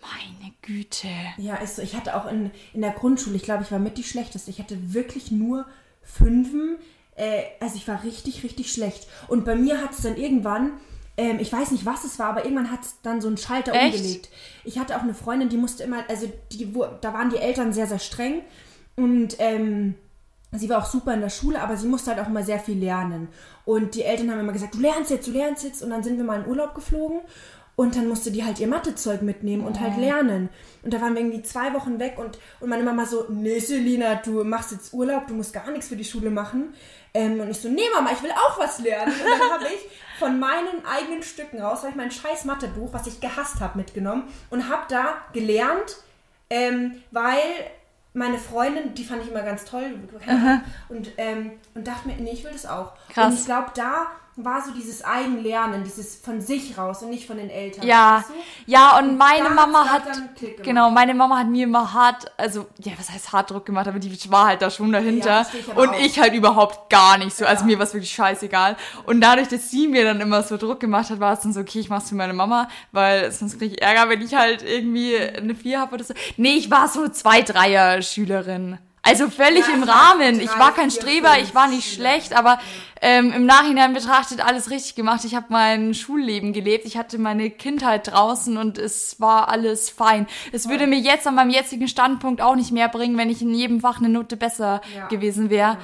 [0.00, 1.08] Meine Güte.
[1.38, 1.82] Ja, ist so.
[1.82, 4.50] Ich hatte auch in, in der Grundschule, ich glaube, ich war mit die schlechteste.
[4.50, 5.66] Ich hatte wirklich nur
[6.02, 6.76] Fünfen.
[7.16, 9.06] Äh, also ich war richtig, richtig schlecht.
[9.28, 10.72] Und bei mir hat es dann irgendwann,
[11.16, 13.72] ähm, ich weiß nicht, was es war, aber irgendwann hat es dann so einen Schalter
[13.72, 13.96] Echt?
[13.96, 14.28] umgelegt.
[14.64, 17.72] Ich hatte auch eine Freundin, die musste immer, also die, wo, da waren die Eltern
[17.72, 18.42] sehr, sehr streng.
[18.96, 19.94] Und ähm,
[20.52, 22.78] sie war auch super in der Schule, aber sie musste halt auch immer sehr viel
[22.78, 23.28] lernen.
[23.64, 25.82] Und die Eltern haben immer gesagt, du lernst jetzt, du lernst jetzt.
[25.82, 27.20] Und dann sind wir mal in Urlaub geflogen.
[27.76, 30.48] Und dann musste die halt ihr Mathezeug mitnehmen und halt lernen.
[30.82, 34.14] Und da waren wir irgendwie zwei Wochen weg und, und meine Mama so, nee, Selina,
[34.16, 36.74] du machst jetzt Urlaub, du musst gar nichts für die Schule machen.
[37.14, 39.12] Ähm, und ich so, nee, Mama, ich will auch was lernen.
[39.12, 43.06] Und dann habe ich von meinen eigenen Stücken raus, habe ich mein scheiß Mathebuch, was
[43.06, 45.96] ich gehasst habe, mitgenommen und habe da gelernt,
[46.50, 47.40] ähm, weil
[48.12, 49.96] meine Freundin, die fand ich immer ganz toll
[50.88, 52.92] und, ähm, und dachte mir, nee, ich will das auch.
[53.12, 53.32] Krass.
[53.32, 54.06] Und ich glaube, da
[54.36, 57.86] war so dieses Eigenlernen, dieses von sich raus und nicht von den Eltern.
[57.86, 58.72] Ja, weißt du?
[58.72, 60.02] ja, und meine da Mama hat,
[60.62, 64.00] genau, meine Mama hat mir immer hart, also, ja, was heißt hart Druck gemacht, aber
[64.00, 65.42] die war halt da schon dahinter.
[65.42, 66.00] Ja, ich und auch.
[66.00, 68.76] ich halt überhaupt gar nicht so, also mir war es wirklich scheißegal.
[69.06, 71.60] Und dadurch, dass sie mir dann immer so Druck gemacht hat, war es dann so,
[71.60, 75.16] okay, ich mach's für meine Mama, weil sonst krieg ich Ärger, wenn ich halt irgendwie
[75.16, 76.14] eine Vier habe oder so.
[76.36, 78.78] Nee, ich war so zwei, Dreier Schülerin.
[79.06, 80.40] Also völlig Ja, im Rahmen.
[80.40, 82.58] Ich war kein Streber, ich war nicht schlecht, aber
[83.02, 85.24] ähm, im Nachhinein betrachtet alles richtig gemacht.
[85.26, 90.26] Ich habe mein Schulleben gelebt, ich hatte meine Kindheit draußen und es war alles fein.
[90.52, 93.52] Es würde mir jetzt an meinem jetzigen Standpunkt auch nicht mehr bringen, wenn ich in
[93.54, 95.06] jedem Fach eine Note besser Ja.
[95.08, 95.76] gewesen wäre.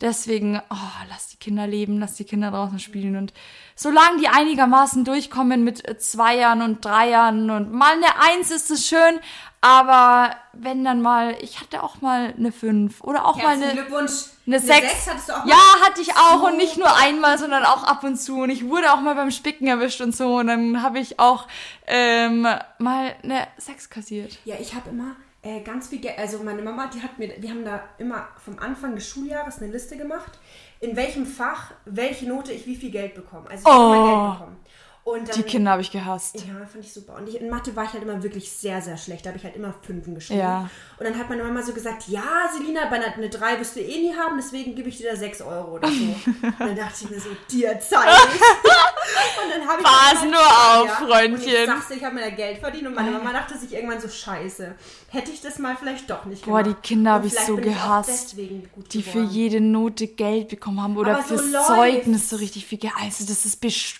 [0.00, 0.76] Deswegen, oh,
[1.08, 3.32] lass die Kinder leben, lass die Kinder draußen spielen und
[3.78, 8.86] solange die einigermaßen durchkommen mit äh, Zweiern und Dreiern und mal eine Eins ist es
[8.86, 9.20] schön,
[9.60, 13.80] aber wenn dann mal, ich hatte auch mal eine Fünf oder auch mal Herzlichen eine
[13.80, 14.12] Glückwunsch.
[14.46, 15.06] eine Sechs.
[15.08, 15.50] hattest du auch mal?
[15.50, 18.40] Ja, hatte ich auch und nicht nur einmal, sondern auch ab und zu.
[18.40, 20.38] Und ich wurde auch mal beim Spicken erwischt und so.
[20.38, 21.46] Und dann habe ich auch
[21.86, 24.38] ähm, mal eine Sechs kassiert.
[24.44, 26.18] Ja, ich habe immer äh, ganz viel Geld.
[26.18, 29.70] Also meine Mama, die hat mir, wir haben da immer vom Anfang des Schuljahres eine
[29.70, 30.38] Liste gemacht,
[30.80, 33.48] in welchem Fach welche Note ich wie viel Geld bekomme.
[33.50, 33.92] Also ich habe Oh.
[33.92, 34.56] immer Geld bekommen.
[35.14, 36.36] Und dann, Die Kinder habe ich gehasst.
[36.36, 37.14] Ja, fand ich super.
[37.16, 39.24] Und ich, in Mathe war ich halt immer wirklich sehr, sehr schlecht.
[39.24, 40.40] Da habe ich halt immer Fünfen geschrieben.
[40.40, 40.68] Ja.
[40.98, 42.22] Und dann hat meine Mama so gesagt, ja,
[42.56, 45.16] Selina, bei einer eine 3 wirst du eh nie haben, deswegen gebe ich dir da
[45.16, 45.94] 6 Euro oder so.
[46.42, 48.40] Und dann dachte ich mir so, dir zeige ich.
[49.44, 51.66] Und dann habe ich Pass nur auf, Und ich Freundchen.
[51.66, 54.74] sagte, ich habe mir da Geld verdient und meine Mama dachte sich irgendwann so, scheiße,
[55.08, 56.78] hätte ich das mal vielleicht doch nicht Boah, gemacht.
[56.82, 58.36] die Kinder hab Und ich so ich gehasst.
[58.74, 59.30] gut Die für geworden.
[59.30, 61.68] jede Note Geld bekommen haben oder Aber so fürs läuft's.
[61.68, 62.92] Zeugnis so richtig viel Geld.
[63.00, 63.96] Also das ist Best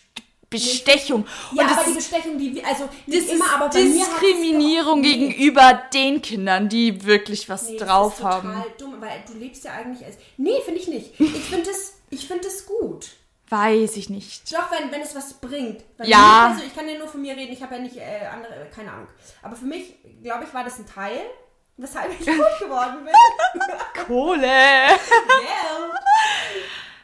[0.51, 1.27] Bestechung.
[1.53, 3.93] Ja, und das aber die ist Bestechung, die, also das ist immer, aber bei mir
[4.05, 5.13] Diskriminierung Nee.
[5.13, 8.65] gegenüber den Kindern, die wirklich was Nee, das drauf ist total haben.
[8.79, 10.17] dumm, weil du lebst ja eigentlich als.
[10.37, 11.21] Nee, finde ich nicht.
[11.21, 13.07] Ich finde es ich find es gut.
[13.51, 14.53] Weiß ich nicht.
[14.53, 15.83] Doch, wenn, wenn es was bringt.
[15.97, 16.49] Weil Ja.
[16.51, 18.55] Mir, also ich kann ja nur von mir reden, ich habe ja nicht äh, andere,
[18.55, 19.09] äh, keine Ahnung.
[19.43, 21.21] Aber für mich, glaube ich, war das ein Teil,
[21.79, 24.05] weshalb ich gut geworden bin.
[24.07, 24.47] Kohle!
[24.47, 24.89] yeah.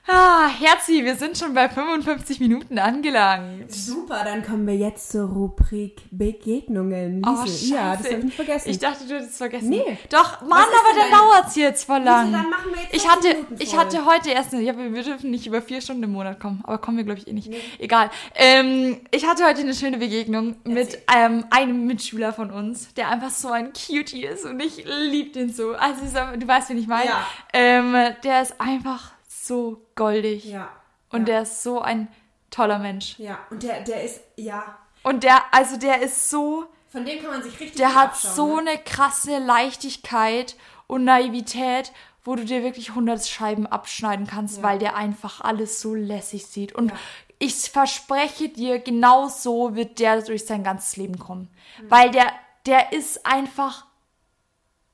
[0.07, 3.73] Ah, Herzi, wir sind schon bei 55 Minuten angelangt.
[3.73, 7.23] Super, dann kommen wir jetzt zur Rubrik Begegnungen.
[7.27, 7.71] Oh, Liesel.
[7.77, 8.09] ja, das scheiße.
[8.11, 8.69] habe ich nicht vergessen.
[8.69, 9.71] Ich dachte, du hättest es vergessen.
[9.71, 9.97] Nee.
[10.11, 12.31] Doch, Mann, aber dann deine- dauert's jetzt voll lang.
[12.33, 15.31] dann machen wir jetzt ich 20 hatte, ich hatte heute erst, eine, ja, wir dürfen
[15.31, 17.51] nicht über vier Stunden im Monat kommen, aber kommen wir, glaube ich, eh nicht.
[17.79, 18.11] Egal.
[18.35, 23.31] Ähm, ich hatte heute eine schöne Begegnung mit ähm, einem Mitschüler von uns, der einfach
[23.31, 25.73] so ein Cutie ist und ich liebe den so.
[25.73, 27.07] Also, so- du weißt, wen ich meine.
[27.09, 27.27] Ja.
[27.55, 29.14] Ähm, der ist einfach
[29.47, 30.45] so goldig.
[30.45, 30.71] ja.
[31.11, 31.35] Und ja.
[31.35, 32.09] der ist so ein
[32.51, 33.19] toller Mensch.
[33.19, 37.31] Ja, und der, der ist, ja, Und der, also der ist so, von dem kann
[37.31, 38.71] man sich richtig der hat so ne?
[38.71, 41.93] eine krasse Leichtigkeit und Naivität,
[42.25, 46.75] wo du dir wirklich 100 Scheiben abschneiden kannst, weil der einfach alles so lässig sieht.
[46.75, 46.97] Und Ja.
[47.39, 51.51] ich verspreche dir, genau so wird der durch sein ganzes Leben kommen.
[51.81, 51.91] Mhm.
[51.91, 52.33] Weil der,
[52.67, 53.85] der ist einfach,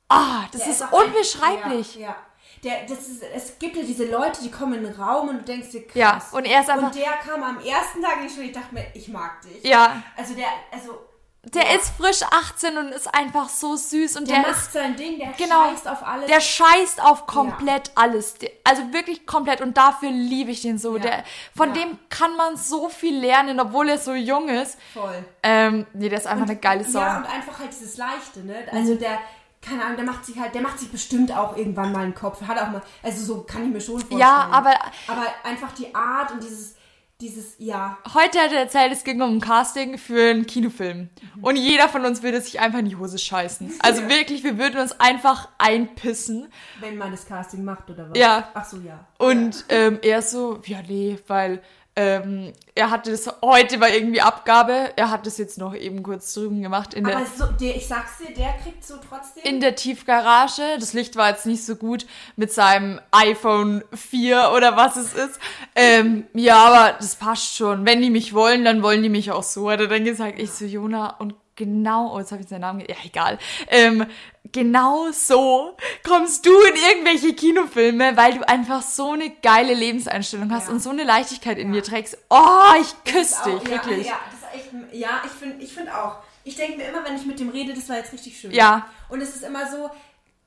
[0.09, 1.95] ah, das Der ist, ein- unbeschreiblich.
[1.95, 2.15] Ja, ja.
[2.63, 5.43] Der, das ist, es gibt ja diese Leute, die kommen in den Raum und du
[5.45, 5.95] denkst dir, krass.
[5.95, 8.51] Ja, und er ist einfach- Und der kam am ersten Tag in die Schule, ich
[8.51, 9.63] dachte mir, ich mag dich.
[9.63, 10.01] Ja.
[10.15, 10.99] Also der, also,
[11.43, 11.75] Der Ja.
[11.79, 15.17] ist frisch 18 und ist einfach so süß und der, der, macht ist sein Ding,
[15.17, 15.71] der Genau.
[15.71, 16.27] scheißt auf alles.
[16.29, 18.35] Der scheißt auf komplett alles.
[18.35, 19.59] Der- Also wirklich komplett.
[19.59, 20.97] Und dafür liebe ich den so.
[20.97, 21.01] Ja.
[21.01, 21.23] Der,
[21.57, 21.81] von Ja.
[21.81, 24.77] dem kann man so viel lernen, obwohl er so jung ist.
[24.93, 25.25] Voll.
[25.41, 26.99] Ähm, nee, der ist einfach eine geile Sau.
[26.99, 28.63] Ja, und einfach halt dieses Leichte, ne?
[28.71, 29.17] Also der,
[29.61, 32.41] keine Ahnung, der macht sich halt, der macht sich bestimmt auch irgendwann mal einen Kopf.
[32.41, 34.19] Hat auch mal, also so kann ich mir schon vorstellen.
[34.19, 34.73] Ja, aber-
[35.07, 36.75] Aber einfach die Art und dieses,
[37.21, 37.99] dieses, ja.
[38.15, 41.09] Heute hat er erzählt, es ging um ein Casting für einen Kinofilm.
[41.43, 43.71] Und jeder von uns würde sich einfach in die Hose scheißen.
[43.83, 44.09] Also Ja.
[44.09, 46.51] wirklich, wir würden uns einfach einpissen.
[46.79, 48.17] Wenn man das Casting macht oder was?
[48.17, 48.49] Ja.
[48.55, 49.05] Ach so, ja.
[49.19, 51.61] Und ähm, er so, ja, nee, weil
[51.97, 56.33] ähm, er hatte das, heute war irgendwie Abgabe, er hat das jetzt noch eben kurz
[56.33, 57.17] drüben gemacht in der...
[57.17, 59.43] Aber so, der, ich sag's dir, der kriegt so trotzdem.
[59.43, 60.77] in der Tiefgarage.
[60.79, 62.05] Das Licht war jetzt nicht so gut
[62.37, 65.39] mit seinem iPhone 4 oder was es ist.
[65.75, 67.85] Ähm, ja, aber das passt schon.
[67.85, 69.69] Wenn die mich wollen, dann wollen die mich auch so.
[69.69, 71.35] Hat er dann gesagt, ich so, Jona, und
[71.65, 73.37] genau, oh, jetzt habe ich seinen Namen, ja, egal.
[73.67, 74.05] Ähm,
[74.51, 80.67] genau so kommst du in irgendwelche Kinofilme, weil du einfach so eine geile Lebenseinstellung hast
[80.67, 80.73] Ja.
[80.73, 82.17] und so eine Leichtigkeit in dir trägst.
[82.29, 84.07] Oh, ich küsse dich, ja, wirklich.
[84.07, 84.19] Ja,
[84.53, 86.15] echt, ja, ich finde ich find auch.
[86.43, 88.51] Ich denke mir immer, wenn ich mit dem rede, das war jetzt richtig schön.
[88.51, 88.87] Ja.
[89.09, 89.89] Und es ist immer so,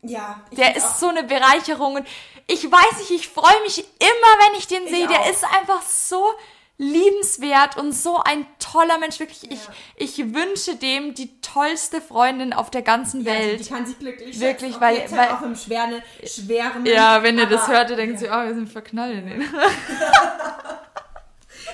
[0.02, 0.40] ja.
[0.56, 2.06] Der ist auch- so eine Bereicherung und
[2.48, 5.06] ich weiß nicht, ich freue mich immer, wenn ich den sehe.
[5.06, 5.30] Der auch.
[5.30, 6.22] ist einfach so
[6.76, 9.20] liebenswert und so ein toller Mensch.
[9.20, 9.60] Wirklich, ich,
[9.96, 13.60] ich wünsche dem die tollste Freundin auf der ganzen Ja, Welt.
[13.60, 17.22] Die, die kann sich glücklich Wirklich, weil- Jetzt weil- halt auch im schweren, schweren Ja,
[17.22, 19.40] wenn ihr das hört, ihr denkt so, ah, wir sind verknallt in.
[19.40, 19.46] Ja,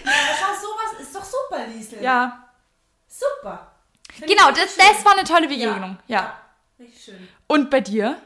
[0.05, 2.03] aber schau, sowas ist doch super, Liesel.
[2.03, 2.47] Ja,
[3.09, 3.73] Super.
[4.13, 5.99] Find genau, das, das war eine tolle Begegnung.
[6.07, 6.39] Ja.
[6.79, 7.29] Richtig schön.
[7.49, 8.17] Und bei dir?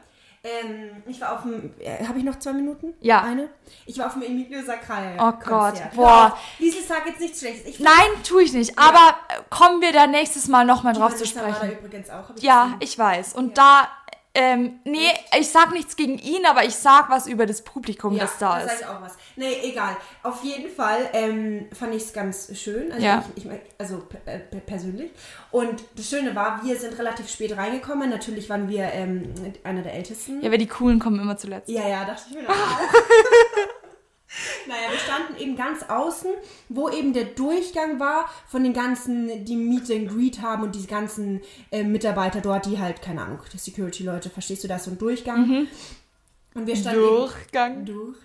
[0.45, 1.73] Ähm, ich war auf dem.
[1.79, 2.93] Äh, Habe ich noch zwei Minuten?
[3.01, 3.23] Ja.
[3.23, 3.49] Eine?
[3.87, 5.15] Ich war auf dem Emilio Sacral.
[5.19, 5.31] Oh.
[5.43, 6.37] Gott, boah.
[6.59, 7.65] Liesel sagt jetzt nichts Schlechtes.
[7.67, 7.93] Ich Nein,
[8.23, 8.77] tue ich nicht.
[8.77, 11.71] Aber äh, kommen wir da nächstes Mal nochmal drauf zu sprechen.
[11.83, 12.29] übrigens auch.
[12.35, 12.77] ich Ja, gesehen.
[12.81, 13.33] ich weiß.
[13.33, 13.87] Und da,
[14.35, 15.09] ähm, nee,
[15.39, 18.65] ich sag nichts gegen ihn, aber ich sag was über das Publikum, das da sag
[18.73, 18.81] ist.
[18.81, 19.13] ich auch was.
[19.35, 19.97] Nee, egal.
[20.23, 22.91] Auf jeden Fall ähm, fand ich es ganz schön.
[22.91, 23.23] Also, Ja.
[23.35, 25.11] ich, ich, also äh, persönlich.
[25.51, 28.09] Und das Schöne war, wir sind relativ spät reingekommen.
[28.09, 29.33] Natürlich waren wir ähm,
[29.63, 30.41] einer der Ältesten.
[30.41, 31.69] Ja, weil die Coolen kommen immer zuletzt.
[31.69, 32.53] Ja, ja, dachte ich mir auch.
[34.67, 36.31] Naja, wir standen eben ganz außen,
[36.69, 40.87] wo eben der Durchgang war von den ganzen, die Meet and Greet haben und diese
[40.87, 44.91] ganzen äh, Mitarbeiter dort, die halt, keine Ahnung, die Security-Leute, verstehst du, da ist so
[44.91, 45.67] ein Durchgang.
[46.53, 47.73] Und wir standen Durchgang.
[47.73, 48.21] Eben, Durchgang.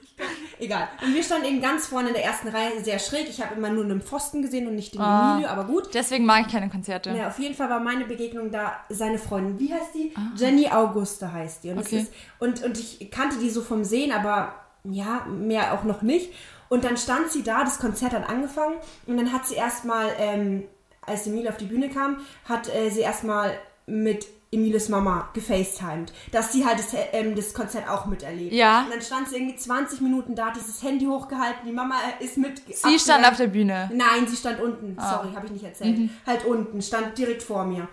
[0.59, 0.89] Egal.
[1.03, 3.29] Und wir standen eben ganz vorne in der ersten Reihe, sehr schräg.
[3.29, 5.33] Ich habe immer nur einen Pfosten gesehen und nicht den Ah.
[5.33, 5.95] Emilio, aber gut.
[5.95, 7.11] Deswegen mag ich keine Konzerte.
[7.11, 9.59] Ja, auf jeden Fall war meine Begegnung da seine Freundin.
[9.59, 10.13] Wie heißt die?
[10.37, 11.71] Jenny Auguste heißt die.
[11.71, 11.79] Und.
[11.79, 12.01] Okay.
[12.01, 14.55] ist, und, und ich kannte die so vom Sehen, aber
[14.85, 16.33] ja, mehr auch noch nicht.
[16.69, 18.77] Und dann stand sie da, das Konzert hat angefangen
[19.07, 20.65] und dann hat sie erstmal, ähm,
[21.05, 23.53] als Emile auf die Bühne kam, hat äh, sie erstmal
[23.87, 28.53] mit Emiles Mama gefacetimed, dass sie halt das, ähm, das Konzert auch miterlebt.
[28.53, 28.83] Ja.
[28.83, 32.37] Und dann stand sie irgendwie 20 Minuten da, hat dieses Handy hochgehalten, die Mama ist
[32.37, 32.63] mit.
[32.67, 33.91] Sie stand auf der Bühne.
[33.93, 34.97] Nein, sie stand unten.
[34.99, 35.19] Ah.
[35.19, 35.99] Sorry, habe ich nicht erzählt.
[35.99, 36.11] Mhm.
[36.27, 37.89] Halt unten, stand direkt vor mir.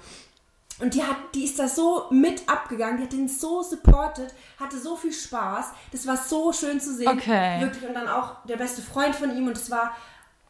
[0.79, 4.77] Und die, hat, die ist da so mit abgegangen, die hat den so supported, hatte
[4.79, 5.71] so viel Spaß.
[5.91, 7.07] Das war so schön zu sehen.
[7.07, 7.61] Okay.
[7.61, 7.83] Wirklich.
[7.87, 9.95] Und dann auch der beste Freund von ihm und es war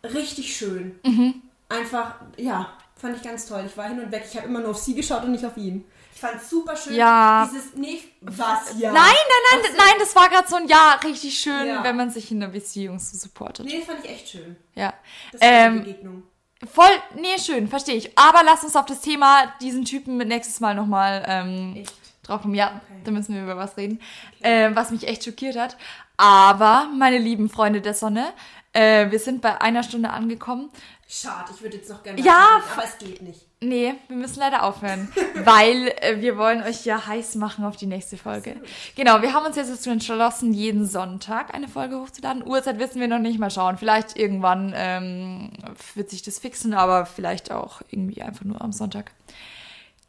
[0.04, 1.00] richtig schön.
[1.06, 1.42] Mhm.
[1.70, 3.64] Einfach, ja, fand ich ganz toll.
[3.66, 4.26] Ich war hin und weg.
[4.30, 5.86] Ich habe immer nur auf sie geschaut und nicht auf ihn.
[6.14, 6.96] Ich fand es super schön.
[6.96, 7.48] Ja.
[7.50, 8.92] Dieses, nee, was, ja.
[8.92, 11.84] Nein, nein, nein, nein, das war gerade so ein Ja, richtig schön, Ja.
[11.84, 13.66] wenn man sich in einer Beziehung so supportet.
[13.66, 14.56] Nee, fand ich echt schön.
[14.76, 14.94] Ja.
[15.32, 16.24] Das war eine Ähm, Begegnung.
[16.66, 18.18] Voll, nee, schön, verstehe ich.
[18.18, 21.84] Aber lass uns auf das Thema diesen Typen nächstes Mal nochmal ähm,
[22.24, 22.56] drauf kommen.
[22.56, 24.00] Ja, da müssen wir über was reden.
[24.42, 25.78] Äh, was mich echt schockiert hat.
[26.18, 28.34] Aber, meine lieben Freunde der Sonne,
[28.78, 30.70] äh, wir sind bei einer Stunde angekommen.
[31.10, 33.46] Schade, ich würde jetzt noch gerne Ja, aber es geht nicht.
[33.60, 35.12] Nee, wir müssen leider aufhören,
[35.44, 38.58] weil äh, wir wollen euch ja heiß machen auf die nächste Folge.
[38.96, 42.46] Genau, wir haben uns jetzt dazu entschlossen, jeden Sonntag eine Folge hochzuladen.
[42.46, 43.78] Uhrzeit wissen wir noch nicht, mal schauen.
[43.78, 45.50] Vielleicht irgendwann ähm,
[45.96, 49.12] wird sich das fixen, aber vielleicht auch irgendwie einfach nur am Sonntag.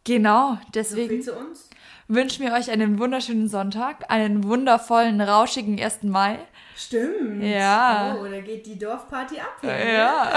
[0.04, 1.67] Genau, So viel deswegen zu uns.
[2.08, 6.04] Wünschen wir euch einen wunderschönen Sonntag, einen wundervollen, rauschigen 1.
[6.04, 6.38] Mai.
[6.74, 7.42] Stimmt.
[7.42, 8.16] Ja.
[8.18, 9.62] Oh, da geht die Dorfparty ab.
[9.62, 10.32] Ja.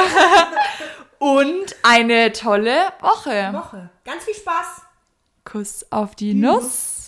[1.19, 3.53] Und eine tolle Woche.
[3.53, 3.89] Woche.
[4.03, 4.81] Ganz viel Spaß.
[5.45, 7.00] Kuss auf die Nuss.